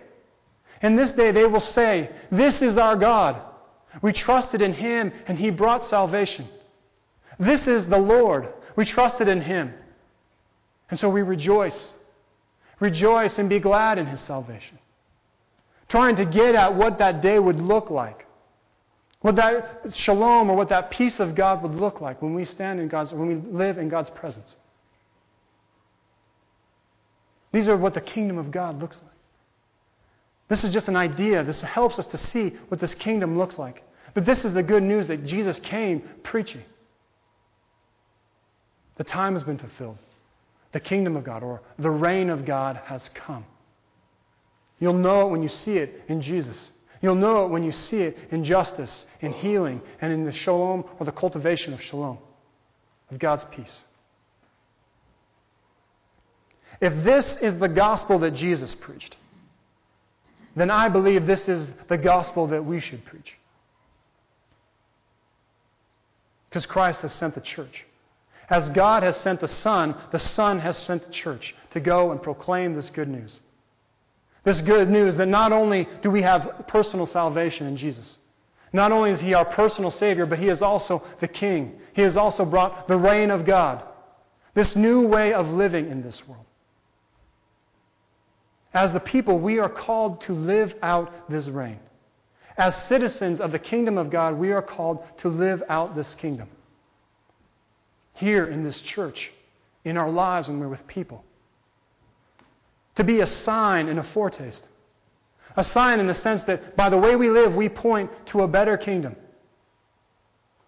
in 0.82 0.95
this 0.95 1.12
day 1.12 1.30
they 1.30 1.45
will 1.45 1.60
say, 1.60 2.10
This 2.32 2.63
is 2.63 2.80
our 2.80 2.95
God. 2.95 3.39
We 4.01 4.13
trusted 4.13 4.63
in 4.63 4.73
him 4.73 5.13
and 5.27 5.38
he 5.38 5.51
brought 5.51 5.84
salvation. 5.86 6.47
This 7.38 7.67
is 7.67 7.86
the 7.86 7.99
Lord. 7.99 8.49
We 8.75 8.84
trusted 8.84 9.27
in 9.27 9.41
him. 9.41 9.71
And 10.89 10.99
so 10.99 11.08
we 11.08 11.21
rejoice. 11.21 11.93
Rejoice 12.80 13.38
and 13.38 13.47
be 13.47 13.60
glad 13.60 13.99
in 13.99 14.08
his 14.08 14.19
salvation. 14.19 14.80
Trying 15.88 16.15
to 16.15 16.25
get 16.25 16.56
at 16.56 16.73
what 16.73 16.97
that 16.97 17.21
day 17.21 17.38
would 17.38 17.62
look 17.62 17.91
like. 17.91 18.25
What 19.21 19.36
that 19.36 19.93
shalom 19.93 20.49
or 20.49 20.55
what 20.55 20.69
that 20.69 20.89
peace 20.89 21.19
of 21.19 21.36
God 21.36 21.62
would 21.62 21.75
look 21.75 22.01
like 22.01 22.21
when 22.21 22.34
we 22.34 22.43
stand 22.43 22.79
in 22.79 22.88
God's, 22.88 23.13
when 23.13 23.27
we 23.27 23.36
live 23.57 23.77
in 23.77 23.88
God's 23.88 24.10
presence. 24.10 24.57
These 27.51 27.67
are 27.67 27.77
what 27.77 27.93
the 27.93 28.01
kingdom 28.01 28.38
of 28.38 28.49
God 28.51 28.79
looks 28.79 28.99
like. 29.03 29.12
This 30.47 30.63
is 30.63 30.73
just 30.73 30.88
an 30.88 30.95
idea. 30.95 31.43
This 31.43 31.62
helps 31.62 31.99
us 31.99 32.05
to 32.07 32.17
see 32.17 32.49
what 32.69 32.79
this 32.79 32.93
kingdom 32.93 33.38
looks 33.38 33.57
like. 33.60 33.84
But 34.13 34.25
this 34.25 34.43
is 34.43 34.53
the 34.53 34.63
good 34.63 34.84
news 34.84 35.07
that 35.07 35.25
Jesus 35.25 35.60
came 35.60 36.01
preaching. 36.23 36.63
The 38.95 39.03
time 39.03 39.34
has 39.34 39.43
been 39.43 39.57
fulfilled. 39.57 39.97
The 40.71 40.79
kingdom 40.79 41.15
of 41.15 41.23
God 41.23 41.43
or 41.43 41.62
the 41.77 41.89
reign 41.89 42.29
of 42.29 42.43
God 42.45 42.79
has 42.86 43.10
come. 43.13 43.45
You'll 44.79 44.93
know 44.93 45.27
it 45.27 45.31
when 45.31 45.43
you 45.43 45.49
see 45.49 45.77
it 45.77 46.03
in 46.07 46.21
Jesus. 46.21 46.71
You'll 47.01 47.15
know 47.15 47.45
it 47.45 47.49
when 47.49 47.63
you 47.63 47.71
see 47.71 48.01
it 48.01 48.17
in 48.29 48.43
justice, 48.43 49.05
in 49.21 49.33
healing, 49.33 49.81
and 50.01 50.13
in 50.13 50.23
the 50.23 50.31
shalom 50.31 50.85
or 50.99 51.05
the 51.05 51.11
cultivation 51.11 51.73
of 51.73 51.81
shalom, 51.81 52.19
of 53.09 53.17
God's 53.17 53.43
peace. 53.51 53.83
If 56.79 57.03
this 57.03 57.37
is 57.41 57.57
the 57.57 57.67
gospel 57.67 58.19
that 58.19 58.31
Jesus 58.31 58.73
preached, 58.73 59.15
then 60.55 60.69
I 60.69 60.89
believe 60.89 61.25
this 61.25 61.47
is 61.47 61.73
the 61.87 61.97
gospel 61.97 62.47
that 62.47 62.65
we 62.65 62.79
should 62.79 63.03
preach. 63.05 63.35
Because 66.49 66.65
Christ 66.65 67.03
has 67.03 67.13
sent 67.13 67.33
the 67.35 67.41
church. 67.41 67.85
As 68.49 68.67
God 68.69 69.03
has 69.03 69.15
sent 69.15 69.39
the 69.39 69.47
Son, 69.47 69.95
the 70.11 70.19
Son 70.19 70.59
has 70.59 70.77
sent 70.77 71.05
the 71.05 71.11
church 71.11 71.55
to 71.71 71.79
go 71.79 72.11
and 72.11 72.21
proclaim 72.21 72.75
this 72.75 72.89
good 72.89 73.07
news. 73.07 73.39
This 74.43 74.62
good 74.62 74.89
news 74.89 75.17
that 75.17 75.27
not 75.27 75.51
only 75.51 75.88
do 76.01 76.10
we 76.10 76.23
have 76.23 76.65
personal 76.67 77.06
salvation 77.06 77.67
in 77.67 77.77
Jesus, 77.77 78.17
not 78.73 78.91
only 78.91 79.12
is 79.12 79.21
He 79.21 79.34
our 79.34 79.45
personal 79.45 79.91
Savior, 79.91 80.25
but 80.25 80.39
He 80.39 80.47
is 80.47 80.62
also 80.62 81.04
the 81.19 81.27
King. 81.27 81.80
He 81.93 82.01
has 82.01 82.17
also 82.17 82.45
brought 82.45 82.88
the 82.88 82.97
reign 82.97 83.30
of 83.30 83.45
God, 83.45 83.84
this 84.54 84.75
new 84.75 85.06
way 85.08 85.34
of 85.34 85.51
living 85.51 85.89
in 85.89 86.01
this 86.01 86.27
world. 86.27 86.45
As 88.73 88.93
the 88.93 88.99
people, 88.99 89.38
we 89.38 89.60
are 89.60 89.69
called 89.69 90.21
to 90.21 90.34
live 90.34 90.75
out 90.82 91.30
this 91.30 91.47
reign. 91.47 91.80
As 92.58 92.75
citizens 92.75 93.41
of 93.41 93.51
the 93.51 93.60
kingdom 93.60 93.97
of 93.97 94.10
God, 94.10 94.36
we 94.36 94.51
are 94.51 94.62
called 94.62 95.04
to 95.19 95.30
live 95.30 95.63
out 95.69 95.95
this 95.95 96.15
kingdom. 96.15 96.47
Here 98.13 98.45
in 98.45 98.63
this 98.63 98.80
church, 98.82 99.32
in 99.84 99.97
our 99.97 100.10
lives 100.10 100.47
when 100.47 100.60
we're 100.60 100.67
with 100.67 100.86
people. 100.88 101.23
To 102.95 103.04
be 103.04 103.21
a 103.21 103.27
sign 103.27 103.88
and 103.88 103.99
a 103.99 104.04
foretaste. 104.04 104.67
A 105.58 105.63
sign 105.63 105.99
in 105.99 106.08
the 106.08 106.15
sense 106.15 106.43
that 106.43 106.75
by 106.75 106.89
the 106.89 106.97
way 106.97 107.15
we 107.15 107.30
live, 107.30 107.56
we 107.56 107.69
point 107.69 108.10
to 108.27 108.41
a 108.41 108.47
better 108.47 108.77
kingdom. 108.77 109.15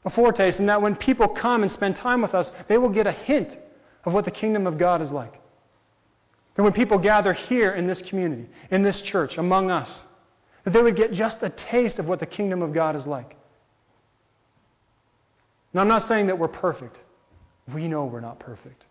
A 0.06 0.10
foretaste, 0.10 0.60
and 0.60 0.68
that 0.70 0.82
when 0.82 0.96
people 0.96 1.28
come 1.28 1.64
and 1.64 1.72
spend 1.72 1.96
time 1.96 2.22
with 2.22 2.34
us, 2.34 2.52
they 2.68 2.78
will 2.78 2.90
get 2.90 3.08
a 3.08 3.12
hint 3.12 3.58
of 4.04 4.14
what 4.14 4.26
the 4.26 4.32
kingdom 4.32 4.68
of 4.68 4.78
God 4.78 5.02
is 5.02 5.12
like. 5.12 5.40
That 6.56 6.64
when 6.64 6.74
people 6.74 6.98
gather 6.98 7.34
here 7.34 7.72
in 7.72 7.88
this 7.88 8.02
community, 8.02 8.48
in 8.70 8.84
this 8.84 9.02
church, 9.02 9.38
among 9.38 9.72
us, 9.72 10.04
that 10.64 10.72
they 10.72 10.82
would 10.82 10.96
get 10.96 11.14
just 11.14 11.42
a 11.44 11.50
taste 11.50 12.00
of 12.00 12.08
what 12.08 12.20
the 12.20 12.26
kingdom 12.26 12.62
of 12.62 12.74
God 12.74 12.96
is 12.96 13.08
like. 13.08 13.36
Now, 15.74 15.82
I'm 15.82 15.88
not 15.88 16.08
saying 16.08 16.28
that 16.28 16.38
we're 16.38 16.48
perfect. 16.48 17.00
We 17.74 17.88
know 17.88 18.06
we're 18.06 18.20
not 18.20 18.40
perfect. 18.40 18.86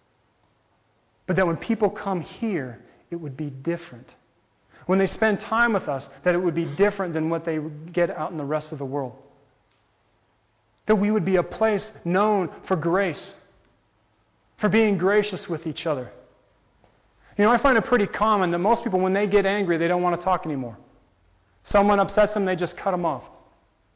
But 1.27 1.37
that 1.37 1.47
when 1.47 1.57
people 1.57 1.89
come 1.89 2.21
here, 2.21 2.83
it 3.13 3.21
would 3.21 3.37
be 3.37 3.51
different. 3.51 4.15
When 4.87 4.99
they 4.99 5.07
spend 5.07 5.39
time 5.39 5.75
with 5.75 5.89
us, 5.89 6.09
that 6.25 6.35
it 6.35 6.39
would 6.39 6.55
be 6.55 6.65
different 6.65 7.15
than 7.15 7.31
what 7.31 7.45
they 7.45 7.59
get 7.93 8.11
out 8.11 8.33
in 8.33 8.39
the 8.39 8.45
rest 8.45 8.73
of 8.73 8.79
the 8.79 8.85
world. 8.85 9.17
That 10.87 10.97
we 10.97 11.11
would 11.11 11.25
be 11.25 11.37
a 11.37 11.43
place 11.43 11.93
known 12.05 12.51
for 12.65 12.75
grace, 12.75 13.37
for 14.57 14.69
being 14.69 14.99
gracious 14.99 15.49
with 15.49 15.67
each 15.67 15.87
other. 15.87 16.11
You 17.39 17.45
know, 17.45 17.51
I 17.51 17.59
find 17.59 17.79
it 17.79 17.85
pretty 17.85 18.07
common 18.07 18.51
that 18.51 18.59
most 18.59 18.83
people, 18.83 18.99
when 18.99 19.13
they 19.13 19.27
get 19.27 19.47
angry, 19.47 19.77
they 19.79 19.89
don't 19.89 20.03
want 20.03 20.21
to 20.21 20.25
talk 20.25 20.45
anymore. 20.45 20.77
Someone 21.63 22.01
upsets 22.01 22.35
them, 22.35 22.45
they 22.45 22.57
just 22.57 22.77
cut 22.77 22.91
them 22.91 23.05
off. 23.05 23.23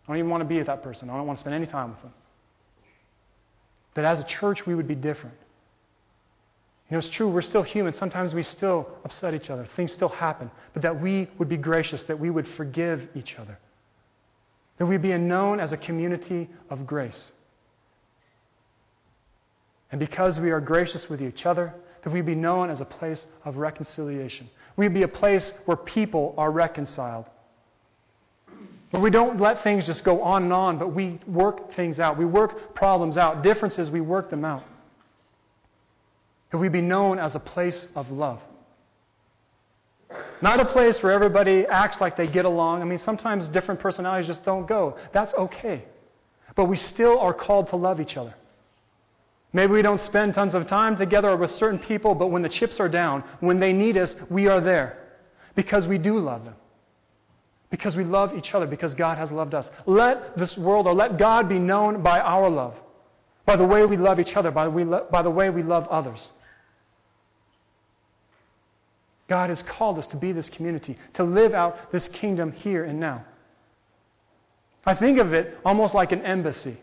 I 0.07 0.13
don't 0.13 0.19
even 0.19 0.31
want 0.31 0.43
to 0.43 0.47
be 0.47 0.59
with 0.59 0.69
that 0.69 0.83
person. 0.83 1.11
I 1.11 1.17
don't 1.17 1.27
want 1.27 1.39
to 1.39 1.41
spend 1.41 1.55
any 1.55 1.67
time 1.67 1.91
with 1.91 2.03
them. 2.03 2.13
That 3.95 4.05
as 4.05 4.21
a 4.21 4.25
church, 4.25 4.67
we 4.67 4.75
would 4.75 4.87
be 4.87 4.95
different. 4.95 5.37
You 6.89 6.95
know, 6.95 6.99
it's 6.99 7.09
true, 7.09 7.29
we're 7.29 7.43
still 7.43 7.65
human. 7.65 7.93
Sometimes 7.93 8.33
we 8.33 8.43
still 8.43 8.89
upset 9.05 9.35
each 9.35 9.51
other. 9.51 9.67
Things 9.67 9.93
still 9.93 10.09
happen. 10.09 10.51
But 10.73 10.83
that 10.83 11.01
we 11.01 11.29
would 11.37 11.49
be 11.49 11.57
gracious, 11.57 12.05
that 12.05 12.19
we 12.19 12.31
would 12.31 12.47
forgive 12.47 13.09
each 13.17 13.39
other. 13.39 13.59
That 14.79 14.87
we'd 14.87 15.03
be 15.03 15.17
known 15.19 15.59
as 15.59 15.73
a 15.73 15.77
community 15.77 16.49
of 16.71 16.87
grace. 16.87 17.33
And 19.91 19.99
because 19.99 20.39
we 20.39 20.53
are 20.53 20.61
gracious 20.61 21.09
with 21.09 21.23
each 21.23 21.45
other, 21.45 21.75
that 22.03 22.11
we 22.11 22.21
be 22.21 22.37
known 22.37 22.71
as 22.71 22.81
a 22.81 22.85
place 22.85 23.27
of 23.45 23.57
reconciliation. 23.57 24.49
We'd 24.77 24.95
be 24.95 25.03
a 25.03 25.09
place 25.09 25.53
where 25.65 25.77
people 25.77 26.35
are 26.39 26.53
reconciled. 26.53 27.25
Where 28.91 29.03
we 29.03 29.11
don't 29.11 29.41
let 29.41 29.65
things 29.65 29.87
just 29.87 30.05
go 30.05 30.23
on 30.23 30.45
and 30.45 30.53
on, 30.53 30.79
but 30.79 30.89
we 30.89 31.19
work 31.27 31.73
things 31.75 31.99
out. 31.99 32.17
We 32.17 32.27
work 32.27 32.75
problems 32.75 33.19
out. 33.19 33.43
Differences, 33.43 33.91
we 33.91 34.01
work 34.01 34.31
them 34.31 34.45
out. 34.45 34.63
That 36.51 36.59
we 36.59 36.69
be 36.69 36.81
known 36.81 37.19
as 37.19 37.35
a 37.35 37.41
place 37.41 37.89
of 37.97 38.11
love. 38.11 38.41
Not 40.41 40.61
a 40.61 40.65
place 40.65 41.03
where 41.03 41.13
everybody 41.13 41.67
acts 41.67 42.01
like 42.01 42.17
they 42.17 42.27
get 42.27 42.45
along. 42.45 42.83
I 42.83 42.85
mean, 42.85 42.99
sometimes 42.99 43.49
different 43.49 43.81
personalities 43.81 44.27
just 44.27 44.45
don't 44.45 44.67
go. 44.67 44.97
That's 45.13 45.35
okay. 45.35 45.85
But 46.55 46.67
we 46.67 46.77
still 46.77 47.19
are 47.19 47.35
called 47.35 47.69
to 47.69 47.77
love 47.77 48.01
each 48.01 48.17
other. 48.17 48.35
Maybe 49.53 49.73
we 49.73 49.83
don't 49.83 50.01
spend 50.01 50.35
tons 50.35 50.55
of 50.55 50.67
time 50.67 50.97
together 50.97 51.35
with 51.37 51.51
certain 51.51 51.79
people, 51.79 52.15
but 52.15 52.27
when 52.29 52.43
the 52.43 52.49
chips 52.49 52.79
are 52.79 52.89
down, 52.89 53.25
when 53.41 53.59
they 53.59 53.73
need 53.73 53.97
us, 53.97 54.15
we 54.29 54.49
are 54.49 54.61
there 54.61 54.99
because 55.55 55.87
we 55.87 55.99
do 55.99 56.19
love 56.19 56.45
them. 56.45 56.55
Because 57.71 57.97
we 57.97 58.05
love 58.05 58.37
each 58.37 58.55
other, 58.55 58.67
because 58.67 58.95
God 58.95 59.19
has 59.19 59.33
loved 59.33 59.55
us. 59.55 59.71
Let 59.87 60.37
this 60.37 60.57
world, 60.57 60.87
or 60.87 60.95
let 60.95 61.19
God 61.19 61.49
be 61.49 61.59
known 61.59 62.03
by 62.03 62.21
our 62.21 62.49
love, 62.49 62.75
by 63.45 63.57
the 63.57 63.65
way 63.65 63.85
we 63.85 63.97
love 63.97 64.21
each 64.21 64.37
other, 64.37 64.51
by 64.51 64.69
by 64.69 65.23
the 65.23 65.31
way 65.31 65.51
we 65.51 65.63
love 65.63 65.89
others. 65.89 66.33
God 69.29 69.51
has 69.51 69.63
called 69.63 69.99
us 69.99 70.07
to 70.09 70.17
be 70.17 70.33
this 70.33 70.49
community, 70.49 70.97
to 71.15 71.25
live 71.25 71.53
out 71.53 71.91
this 71.91 72.09
kingdom 72.09 72.53
here 72.53 72.85
and 72.85 73.01
now. 73.01 73.25
I 74.85 74.95
think 74.95 75.19
of 75.19 75.35
it 75.35 75.59
almost 75.65 75.95
like 75.95 76.13
an 76.13 76.23
embassy. 76.23 76.77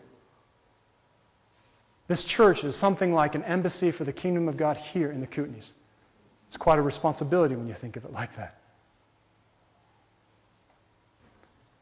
This 2.06 2.22
church 2.24 2.64
is 2.64 2.76
something 2.76 3.14
like 3.14 3.34
an 3.34 3.42
embassy 3.44 3.90
for 3.90 4.04
the 4.04 4.12
kingdom 4.12 4.46
of 4.46 4.58
God 4.58 4.76
here 4.76 5.10
in 5.10 5.20
the 5.20 5.26
Kootenays. 5.26 5.72
It's 6.48 6.56
quite 6.58 6.78
a 6.78 6.82
responsibility 6.82 7.56
when 7.56 7.66
you 7.66 7.74
think 7.74 7.96
of 7.96 8.04
it 8.04 8.12
like 8.12 8.36
that. 8.36 8.58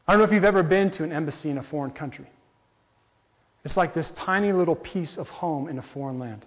I 0.07 0.13
don't 0.13 0.19
know 0.19 0.25
if 0.25 0.31
you've 0.31 0.45
ever 0.45 0.63
been 0.63 0.91
to 0.91 1.03
an 1.03 1.11
embassy 1.11 1.49
in 1.49 1.57
a 1.57 1.63
foreign 1.63 1.91
country. 1.91 2.25
It's 3.65 3.75
like 3.77 3.93
this 3.93 4.11
tiny 4.11 4.53
little 4.53 4.75
piece 4.75 5.17
of 5.17 5.29
home 5.29 5.67
in 5.67 5.77
a 5.77 5.81
foreign 5.81 6.19
land. 6.19 6.45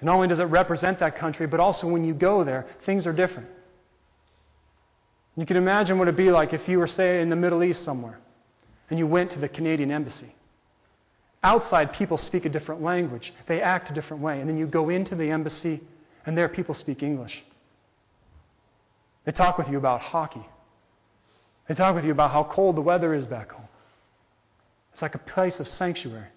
And 0.00 0.06
not 0.06 0.16
only 0.16 0.28
does 0.28 0.40
it 0.40 0.44
represent 0.44 0.98
that 0.98 1.16
country, 1.16 1.46
but 1.46 1.60
also 1.60 1.86
when 1.86 2.04
you 2.04 2.14
go 2.14 2.44
there, 2.44 2.66
things 2.84 3.06
are 3.06 3.12
different. 3.12 3.48
You 5.36 5.46
can 5.46 5.56
imagine 5.56 5.98
what 5.98 6.08
it'd 6.08 6.16
be 6.16 6.30
like 6.30 6.52
if 6.52 6.68
you 6.68 6.78
were, 6.78 6.86
say, 6.86 7.20
in 7.20 7.28
the 7.28 7.36
Middle 7.36 7.64
East 7.64 7.82
somewhere 7.84 8.18
and 8.90 8.98
you 8.98 9.06
went 9.06 9.30
to 9.32 9.38
the 9.38 9.48
Canadian 9.48 9.90
embassy. 9.90 10.34
Outside, 11.42 11.92
people 11.92 12.16
speak 12.16 12.44
a 12.44 12.48
different 12.48 12.82
language, 12.82 13.34
they 13.46 13.60
act 13.60 13.90
a 13.90 13.92
different 13.92 14.22
way. 14.22 14.40
And 14.40 14.48
then 14.48 14.56
you 14.56 14.66
go 14.66 14.88
into 14.88 15.14
the 15.14 15.30
embassy, 15.30 15.80
and 16.26 16.36
there 16.36 16.48
people 16.48 16.74
speak 16.74 17.02
English. 17.02 17.42
They 19.24 19.32
talk 19.32 19.58
with 19.58 19.68
you 19.68 19.78
about 19.78 20.00
hockey, 20.00 20.46
they 21.68 21.74
talk 21.74 21.94
with 21.94 22.04
you 22.04 22.12
about 22.12 22.30
how 22.30 22.44
cold 22.44 22.76
the 22.76 22.82
weather 22.82 23.14
is 23.14 23.26
back 23.26 23.52
home. 23.52 23.68
It's 24.92 25.02
like 25.02 25.14
a 25.14 25.18
place 25.18 25.60
of 25.60 25.66
sanctuary. 25.66 26.28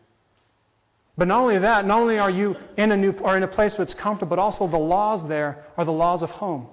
But 1.18 1.28
not 1.28 1.42
only 1.42 1.58
that, 1.58 1.86
not 1.86 2.00
only 2.00 2.20
are 2.20 2.30
you 2.30 2.56
in 2.78 2.92
a 2.92 2.98
new 2.98 3.12
or 3.12 3.36
in 3.36 3.44
a 3.44 3.48
place 3.48 3.74
that's 3.74 3.96
comfortable, 3.96 4.30
but 4.30 4.40
also 4.40 4.68
the 4.68 4.78
laws 4.78 5.28
there 5.28 5.66
are 5.76 5.84
the 5.84 5.92
laws 5.92 6.22
of 6.22 6.30
home. 6.30 6.68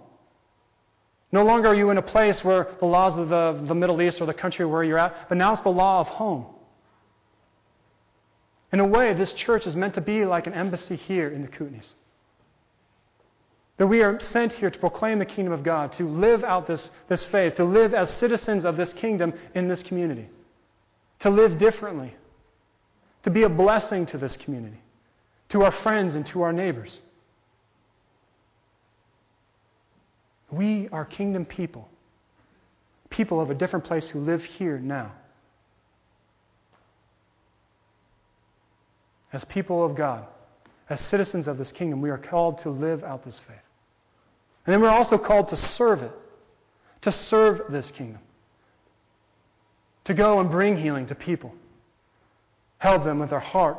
No 1.33 1.45
longer 1.45 1.69
are 1.69 1.75
you 1.75 1.91
in 1.91 1.99
a 1.99 2.03
place 2.03 2.45
where 2.45 2.69
the 2.79 2.87
laws 2.87 3.17
of 3.17 3.29
the, 3.31 3.59
the 3.67 3.75
Middle 3.75 4.01
East 4.03 4.21
or 4.21 4.27
the 4.27 4.35
country 4.35 4.67
where 4.67 4.85
you're 4.85 4.99
at, 4.99 5.29
but 5.29 5.39
now 5.39 5.53
it's 5.53 5.63
the 5.63 5.71
law 5.71 6.01
of 6.01 6.09
home. 6.09 6.47
In 8.71 8.81
a 8.81 8.87
way, 8.87 9.15
this 9.15 9.33
church 9.33 9.67
is 9.67 9.75
meant 9.75 9.95
to 9.95 10.01
be 10.01 10.25
like 10.25 10.47
an 10.47 10.53
embassy 10.53 10.97
here 10.97 11.29
in 11.29 11.43
the 11.43 11.49
Kootenays. 11.49 11.95
That 13.79 13.87
we 13.87 14.03
are 14.03 14.21
sent 14.21 14.53
here 14.53 14.71
to 14.71 14.79
proclaim 14.79 15.19
the 15.19 15.25
kingdom 15.25 15.53
of 15.53 15.63
God, 15.63 15.93
to 15.93 16.07
live 16.07 16.45
out 16.45 16.67
this, 16.67 16.93
this 17.09 17.25
faith, 17.25 17.55
to 17.55 17.65
live 17.65 17.95
as 17.95 18.11
citizens 18.11 18.65
of 18.65 18.77
this 18.77 18.93
kingdom 18.93 19.33
in 19.55 19.69
this 19.69 19.83
community, 19.83 20.29
to 21.21 21.31
live 21.31 21.59
differently, 21.59 22.15
to 23.25 23.31
be 23.31 23.43
a 23.43 23.49
blessing 23.49 24.05
to 24.07 24.19
this 24.19 24.37
community, 24.37 24.79
to 25.49 25.63
our 25.65 25.71
friends 25.71 26.15
and 26.15 26.27
to 26.27 26.43
our 26.43 26.53
neighbors. 26.53 27.01
We 30.51 30.89
are 30.91 31.07
kingdom 31.07 31.47
people, 31.47 31.89
people 33.09 33.41
of 33.41 33.51
a 33.51 33.55
different 33.55 33.87
place 33.87 34.09
who 34.09 34.21
live 34.21 34.45
here 34.45 34.79
now. 34.79 35.11
As 39.33 39.43
people 39.47 39.83
of 39.83 39.97
God, 39.97 40.27
as 40.91 41.01
citizens 41.01 41.49
of 41.49 41.57
this 41.57 41.73
kingdom, 41.73 42.03
we 42.03 42.11
are 42.11 42.19
called 42.19 42.59
to 42.59 42.71
live 42.71 43.03
out 43.03 43.25
this 43.25 43.39
faith. 43.39 43.57
And 44.67 44.73
then 44.75 44.83
we're 44.83 44.91
also 44.91 45.17
called 45.17 45.49
to 45.49 45.57
serve 45.57 46.03
it, 46.03 46.13
to 47.01 47.11
serve 47.11 47.63
this 47.71 47.91
kingdom, 47.91 48.21
to 50.05 50.13
go 50.13 50.41
and 50.41 50.51
bring 50.51 50.77
healing 50.77 51.07
to 51.07 51.15
people, 51.15 51.55
help 52.85 53.03
them 53.03 53.19
with 53.19 53.31
their 53.31 53.41
heart, 53.41 53.79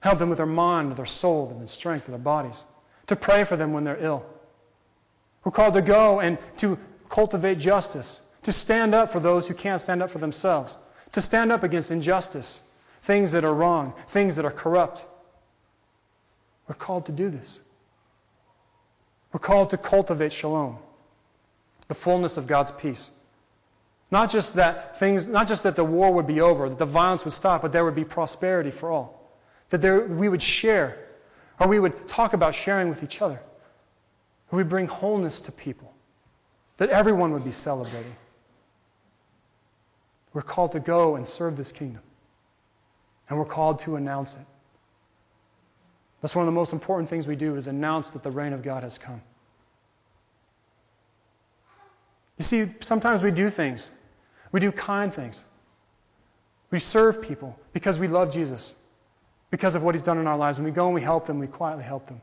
help 0.00 0.18
them 0.18 0.30
with 0.30 0.38
their 0.38 0.46
mind, 0.46 0.88
with 0.88 0.96
their 0.96 1.04
soul, 1.04 1.50
and 1.50 1.62
the 1.62 1.68
strength 1.68 2.06
of 2.06 2.12
their 2.12 2.18
bodies, 2.18 2.64
to 3.06 3.14
pray 3.14 3.44
for 3.44 3.54
them 3.54 3.74
when 3.74 3.84
they're 3.84 4.02
ill. 4.02 4.24
We're 5.44 5.52
called 5.52 5.74
to 5.74 5.82
go 5.82 6.20
and 6.20 6.38
to 6.56 6.78
cultivate 7.10 7.58
justice, 7.58 8.22
to 8.44 8.50
stand 8.50 8.94
up 8.94 9.12
for 9.12 9.20
those 9.20 9.46
who 9.46 9.52
can't 9.52 9.82
stand 9.82 10.02
up 10.02 10.10
for 10.10 10.20
themselves, 10.20 10.78
to 11.12 11.20
stand 11.20 11.52
up 11.52 11.64
against 11.64 11.90
injustice, 11.90 12.60
things 13.06 13.30
that 13.32 13.44
are 13.44 13.52
wrong, 13.52 13.92
things 14.10 14.36
that 14.36 14.46
are 14.46 14.50
corrupt. 14.50 15.04
We're 16.66 16.76
called 16.76 17.04
to 17.06 17.12
do 17.12 17.28
this. 17.28 17.60
We're 19.34 19.40
called 19.40 19.68
to 19.68 19.76
cultivate 19.76 20.32
shalom, 20.32 20.78
the 21.88 21.94
fullness 21.94 22.38
of 22.38 22.46
God's 22.46 22.70
peace. 22.70 23.10
Not 24.10 24.30
just 24.30 24.54
that 24.54 24.98
things, 24.98 25.26
not 25.26 25.46
just 25.46 25.62
that 25.64 25.76
the 25.76 25.84
war 25.84 26.12
would 26.12 26.26
be 26.26 26.40
over, 26.40 26.68
that 26.68 26.78
the 26.78 26.86
violence 26.86 27.24
would 27.24 27.34
stop, 27.34 27.62
but 27.62 27.72
there 27.72 27.84
would 27.84 27.94
be 27.94 28.04
prosperity 28.04 28.70
for 28.70 28.90
all. 28.90 29.32
That 29.70 29.82
there, 29.82 30.06
we 30.06 30.28
would 30.28 30.42
share, 30.42 30.98
or 31.60 31.68
we 31.68 31.78
would 31.78 32.08
talk 32.08 32.32
about 32.32 32.54
sharing 32.54 32.88
with 32.88 33.02
each 33.02 33.20
other. 33.20 33.40
Or 34.50 34.56
we 34.56 34.62
bring 34.62 34.86
wholeness 34.86 35.42
to 35.42 35.52
people. 35.52 35.92
That 36.78 36.88
everyone 36.88 37.32
would 37.32 37.44
be 37.44 37.52
celebrating. 37.52 38.16
We're 40.32 40.42
called 40.42 40.72
to 40.72 40.80
go 40.80 41.16
and 41.16 41.26
serve 41.26 41.56
this 41.56 41.72
kingdom. 41.72 42.02
And 43.28 43.38
we're 43.38 43.44
called 43.44 43.80
to 43.80 43.96
announce 43.96 44.32
it. 44.32 44.46
That's 46.22 46.34
one 46.34 46.46
of 46.46 46.52
the 46.52 46.58
most 46.58 46.72
important 46.72 47.10
things 47.10 47.26
we 47.26 47.36
do 47.36 47.56
is 47.56 47.66
announce 47.66 48.08
that 48.10 48.22
the 48.22 48.30
reign 48.30 48.52
of 48.52 48.62
God 48.62 48.82
has 48.82 48.96
come. 48.96 49.20
You 52.38 52.44
see, 52.44 52.66
sometimes 52.80 53.22
we 53.22 53.30
do 53.30 53.50
things. 53.50 53.90
We 54.52 54.60
do 54.60 54.72
kind 54.72 55.14
things. 55.14 55.44
We 56.70 56.80
serve 56.80 57.20
people 57.22 57.58
because 57.72 57.98
we 57.98 58.08
love 58.08 58.32
Jesus, 58.32 58.74
because 59.50 59.74
of 59.74 59.82
what 59.82 59.94
he's 59.94 60.02
done 60.02 60.18
in 60.18 60.26
our 60.26 60.36
lives. 60.36 60.58
And 60.58 60.64
we 60.64 60.70
go 60.70 60.86
and 60.86 60.94
we 60.94 61.02
help 61.02 61.26
them, 61.26 61.38
we 61.38 61.46
quietly 61.46 61.84
help 61.84 62.06
them. 62.06 62.20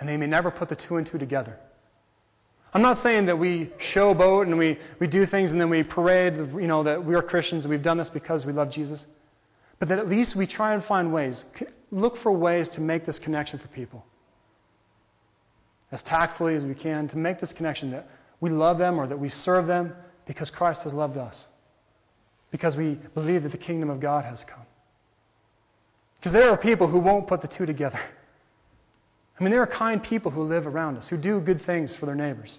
And 0.00 0.08
they 0.08 0.16
may 0.16 0.26
never 0.26 0.50
put 0.50 0.68
the 0.68 0.76
two 0.76 0.96
and 0.96 1.06
two 1.06 1.18
together. 1.18 1.58
I'm 2.74 2.82
not 2.82 2.98
saying 2.98 3.26
that 3.26 3.38
we 3.38 3.66
showboat 3.78 4.42
and 4.42 4.58
we, 4.58 4.78
we 4.98 5.06
do 5.06 5.24
things 5.24 5.52
and 5.52 5.60
then 5.60 5.70
we 5.70 5.82
parade, 5.82 6.36
you 6.36 6.66
know, 6.66 6.82
that 6.82 7.02
we 7.02 7.14
are 7.14 7.22
Christians 7.22 7.64
and 7.64 7.70
we've 7.70 7.82
done 7.82 7.96
this 7.96 8.10
because 8.10 8.44
we 8.44 8.52
love 8.52 8.70
Jesus. 8.70 9.06
But 9.78 9.88
that 9.88 9.98
at 9.98 10.08
least 10.08 10.36
we 10.36 10.46
try 10.46 10.74
and 10.74 10.84
find 10.84 11.12
ways, 11.12 11.44
look 11.90 12.16
for 12.16 12.32
ways 12.32 12.68
to 12.70 12.80
make 12.80 13.06
this 13.06 13.18
connection 13.18 13.58
for 13.58 13.68
people. 13.68 14.04
As 15.92 16.02
tactfully 16.02 16.56
as 16.56 16.64
we 16.64 16.74
can, 16.74 17.08
to 17.08 17.16
make 17.16 17.40
this 17.40 17.52
connection 17.52 17.92
that 17.92 18.08
we 18.40 18.50
love 18.50 18.78
them 18.78 18.98
or 18.98 19.06
that 19.06 19.18
we 19.18 19.28
serve 19.28 19.66
them 19.66 19.94
because 20.26 20.50
Christ 20.50 20.82
has 20.82 20.92
loved 20.92 21.16
us. 21.16 21.46
Because 22.50 22.76
we 22.76 22.94
believe 23.14 23.42
that 23.42 23.52
the 23.52 23.58
kingdom 23.58 23.90
of 23.90 24.00
God 24.00 24.24
has 24.24 24.44
come. 24.44 24.62
Because 26.18 26.32
there 26.32 26.50
are 26.50 26.56
people 26.56 26.86
who 26.86 26.98
won't 26.98 27.26
put 27.26 27.40
the 27.40 27.48
two 27.48 27.66
together. 27.66 28.00
I 29.38 29.44
mean, 29.44 29.52
there 29.52 29.62
are 29.62 29.66
kind 29.66 30.02
people 30.02 30.30
who 30.30 30.44
live 30.44 30.66
around 30.66 30.96
us, 30.96 31.08
who 31.08 31.16
do 31.16 31.40
good 31.40 31.64
things 31.64 31.94
for 31.94 32.06
their 32.06 32.14
neighbors, 32.14 32.58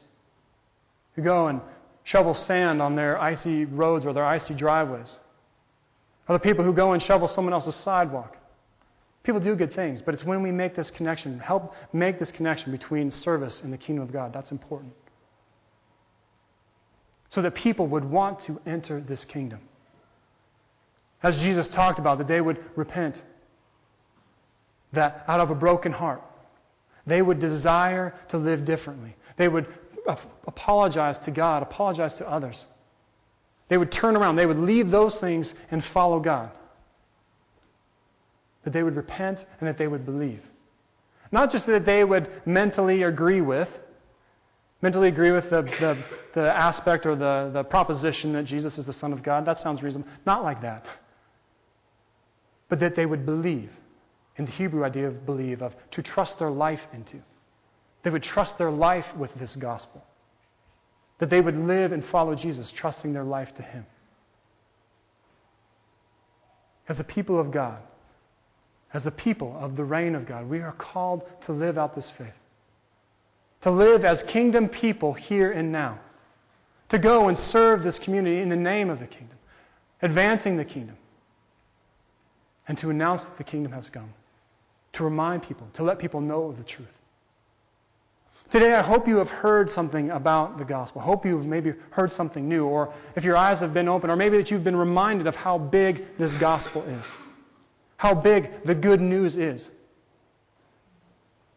who 1.16 1.22
go 1.22 1.48
and 1.48 1.60
shovel 2.04 2.34
sand 2.34 2.82
on 2.82 2.96
their 2.96 3.20
icy 3.22 3.66
roads 3.66 4.06
or 4.06 4.14
their 4.14 4.26
icy 4.26 4.54
driveways, 4.54 5.18
or 6.28 6.36
the 6.36 6.40
people 6.40 6.64
who 6.64 6.72
go 6.72 6.94
and 6.94 7.04
shovel 7.04 7.28
someone 7.28 7.54
else's 7.54 7.76
sidewalk. 7.76 8.38
People 9.24 9.42
do 9.42 9.56
good 9.56 9.74
things, 9.74 10.02
but 10.02 10.14
it's 10.14 10.24
when 10.24 10.42
we 10.42 10.52
make 10.52 10.76
this 10.76 10.90
connection, 10.90 11.38
help 11.40 11.76
make 11.92 12.18
this 12.18 12.32
connection 12.32 12.72
between 12.72 13.12
service 13.12 13.62
and 13.62 13.74
the 13.74 13.78
kingdom 13.78 14.04
of 14.04 14.14
God. 14.14 14.32
That's 14.32 14.52
important. 14.52 14.94
So 17.30 17.42
that 17.42 17.54
people 17.54 17.88
would 17.88 18.06
want 18.06 18.40
to 18.42 18.60
enter 18.66 19.00
this 19.00 19.24
kingdom. 19.24 19.60
As 21.22 21.40
Jesus 21.40 21.68
talked 21.68 22.00
about, 22.00 22.18
that 22.18 22.28
they 22.28 22.42
would 22.42 22.64
repent, 22.76 23.22
that 24.94 25.26
out 25.28 25.40
of 25.40 25.52
a 25.52 25.56
broken 25.56 25.92
heart, 25.92 26.22
they 27.06 27.22
would 27.22 27.40
desire 27.40 28.16
to 28.30 28.38
live 28.38 28.66
differently. 28.66 29.16
They 29.38 29.48
would 29.48 29.68
apologize 30.48 31.18
to 31.20 31.32
God, 31.32 31.62
apologize 31.62 32.14
to 32.16 32.30
others. 32.30 32.66
They 33.68 33.78
would 33.78 33.92
turn 33.92 34.16
around, 34.16 34.36
they 34.36 34.46
would 34.46 34.60
leave 34.60 34.90
those 34.90 35.16
things 35.20 35.54
and 35.72 35.84
follow 35.84 36.20
God. 36.20 36.50
That 38.64 38.74
they 38.74 38.84
would 38.84 38.96
repent 38.96 39.46
and 39.60 39.68
that 39.68 39.78
they 39.78 39.88
would 39.88 40.06
believe. 40.06 40.42
Not 41.32 41.52
just 41.52 41.68
that 41.68 41.86
they 41.86 42.04
would 42.04 42.30
mentally 42.46 43.04
agree 43.04 43.42
with, 43.42 43.70
mentally 44.82 45.08
agree 45.08 45.32
with 45.32 45.50
the, 45.50 45.62
the, 45.62 45.98
the 46.34 46.54
aspect 46.54 47.06
or 47.06 47.16
the, 47.16 47.50
the 47.54 47.64
proposition 47.64 48.34
that 48.34 48.44
Jesus 48.44 48.78
is 48.78 48.86
the 48.86 48.94
Son 48.94 49.14
of 49.14 49.24
God. 49.24 49.46
That 49.46 49.60
sounds 49.60 49.84
reasonable. 49.84 50.10
Not 50.26 50.44
like 50.44 50.62
that. 50.62 50.86
But 52.70 52.80
that 52.80 52.96
they 52.96 53.06
would 53.06 53.26
believe. 53.26 53.72
In 54.38 54.46
the 54.46 54.52
Hebrew 54.52 54.86
idea 54.86 55.08
of 55.08 55.26
believe, 55.26 55.62
of 55.62 55.76
to 55.92 56.02
trust 56.02 56.40
their 56.40 56.50
life 56.50 56.82
into. 56.94 57.22
They 58.04 58.10
would 58.10 58.24
trust 58.24 58.58
their 58.58 58.72
life 58.72 59.06
with 59.18 59.34
this 59.36 59.56
gospel. 59.56 60.02
That 61.18 61.30
they 61.30 61.42
would 61.42 61.58
live 61.58 61.92
and 61.92 62.06
follow 62.06 62.36
Jesus, 62.36 62.72
trusting 62.72 63.12
their 63.12 63.26
life 63.26 63.54
to 63.56 63.62
Him. 63.62 63.86
As 66.88 67.02
a 67.02 67.04
people 67.04 67.38
of 67.38 67.52
God, 67.52 67.80
as 68.94 69.04
the 69.04 69.12
people 69.12 69.58
of 69.60 69.76
the 69.76 69.84
reign 69.84 70.16
of 70.16 70.26
God, 70.26 70.50
we 70.50 70.62
are 70.62 70.72
called 70.72 71.24
to 71.46 71.52
live 71.52 71.78
out 71.78 71.94
this 71.94 72.10
faith. 72.10 72.39
To 73.62 73.72
live 73.72 74.06
as 74.06 74.24
kingdom 74.24 74.70
people 74.70 75.14
here 75.14 75.52
and 75.52 75.72
now. 75.72 76.00
To 76.90 76.98
go 76.98 77.28
and 77.28 77.38
serve 77.38 77.84
this 77.84 78.00
community 78.00 78.42
in 78.42 78.50
the 78.50 78.56
name 78.56 78.90
of 78.90 79.00
the 79.00 79.06
kingdom, 79.06 79.38
advancing 80.02 80.58
the 80.58 80.66
kingdom. 80.66 80.96
And 82.68 82.78
to 82.78 82.90
announce 82.90 83.24
that 83.24 83.38
the 83.38 83.44
kingdom 83.44 83.72
has 83.74 83.90
come. 83.90 84.14
To 84.94 85.04
remind 85.04 85.44
people, 85.44 85.68
to 85.74 85.84
let 85.84 86.00
people 86.00 86.22
know 86.22 86.46
of 86.46 86.58
the 86.58 86.64
truth. 86.64 86.88
Today, 88.50 88.74
I 88.74 88.82
hope 88.82 89.08
you 89.08 89.18
have 89.18 89.30
heard 89.30 89.70
something 89.70 90.10
about 90.10 90.58
the 90.58 90.66
gospel. 90.66 91.02
I 91.02 91.06
hope 91.06 91.24
you've 91.24 91.46
maybe 91.46 91.74
heard 91.92 92.12
something 92.12 92.50
new, 92.50 92.66
or 92.66 92.92
if 93.16 93.24
your 93.24 93.38
eyes 93.38 93.60
have 93.60 93.76
been 93.76 93.88
open, 93.88 94.10
or 94.10 94.16
maybe 94.16 94.38
that 94.38 94.50
you've 94.50 94.64
been 94.64 94.76
reminded 94.76 95.28
of 95.28 95.36
how 95.36 95.60
big 95.60 96.18
this 96.18 96.34
gospel 96.36 96.82
is, 96.84 97.06
how 97.98 98.16
big 98.16 98.64
the 98.66 98.74
good 98.74 99.02
news 99.02 99.38
is. 99.38 99.70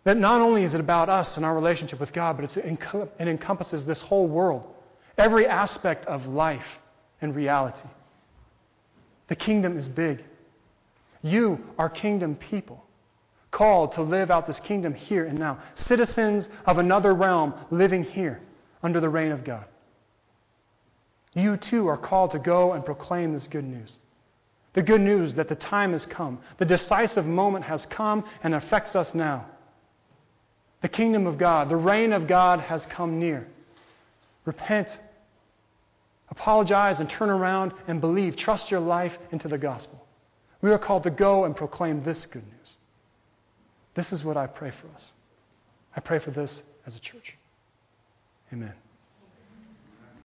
That 0.05 0.17
not 0.17 0.41
only 0.41 0.65
is 0.65 0.75
it 0.75 0.81
about 0.81 1.09
us 1.09 1.37
and 1.37 1.47
our 1.47 1.55
relationship 1.55 2.01
with 2.01 2.13
God, 2.13 2.37
but 2.37 2.57
it 2.57 2.79
encompasses 3.21 3.85
this 3.85 4.01
whole 4.01 4.27
world, 4.27 4.67
every 5.17 5.47
aspect 5.47 6.07
of 6.07 6.27
life 6.27 6.79
and 7.21 7.35
reality. 7.37 7.89
The 9.29 9.37
kingdom 9.37 9.79
is 9.79 9.89
big. 9.89 10.25
You 11.23 11.65
are 11.79 11.89
kingdom 11.89 12.35
people 12.35 12.85
called 13.53 13.93
to 13.93 14.03
live 14.03 14.31
out 14.31 14.47
this 14.47 14.59
kingdom 14.59 14.95
here 14.95 15.27
and 15.27 15.39
now. 15.39 15.59
Citizens 15.75 16.49
of 16.67 16.79
another 16.79 17.15
realm 17.15 17.55
living 17.71 18.03
here 18.03 18.41
under 18.83 18.99
the 18.99 19.09
reign 19.09 19.31
of 19.31 19.45
God. 19.45 19.65
You 21.35 21.57
too 21.59 21.87
are 21.87 21.97
called 21.97 22.33
to 22.33 22.39
go 22.39 22.73
and 22.73 22.85
proclaim 22.85 23.33
this 23.33 23.47
good 23.47 23.65
news. 23.65 24.01
The 24.73 24.83
good 24.83 25.03
news 25.03 25.35
that 25.35 25.49
the 25.49 25.55
time 25.55 25.93
has 25.93 26.07
come. 26.07 26.41
The 26.59 26.65
decisive 26.65 27.27
moment 27.27 27.65
has 27.67 27.87
come 27.87 28.25
and 28.43 28.55
affects 28.55 28.97
us 28.97 29.15
now. 29.15 29.47
The 30.83 30.89
kingdom 30.89 31.27
of 31.27 31.39
God, 31.39 31.69
the 31.69 31.77
reign 31.77 32.13
of 32.13 32.27
God 32.27 32.61
has 32.61 32.85
come 32.87 33.19
near. 33.19 33.47
Repent, 34.45 34.99
apologize, 36.29 37.01
and 37.01 37.09
turn 37.09 37.31
around 37.31 37.73
and 37.87 38.01
believe. 38.01 38.37
Trust 38.37 38.71
your 38.71 38.81
life 38.81 39.17
into 39.31 39.49
the 39.49 39.59
gospel. 39.59 40.05
We 40.61 40.71
are 40.71 40.79
called 40.79 41.05
to 41.05 41.11
go 41.11 41.45
and 41.45 41.57
proclaim 41.57 42.03
this 42.03 42.27
good 42.27 42.45
news. 42.45 42.77
This 43.95 44.13
is 44.13 44.25
what 44.25 44.37
I 44.37 44.47
pray 44.47 44.71
for 44.71 44.89
us. 44.95 45.13
I 45.97 46.01
pray 46.01 46.19
for 46.19 46.31
this 46.31 46.63
as 46.87 46.97
a 46.97 47.01
church. 47.01 47.35
Amen. 48.53 48.73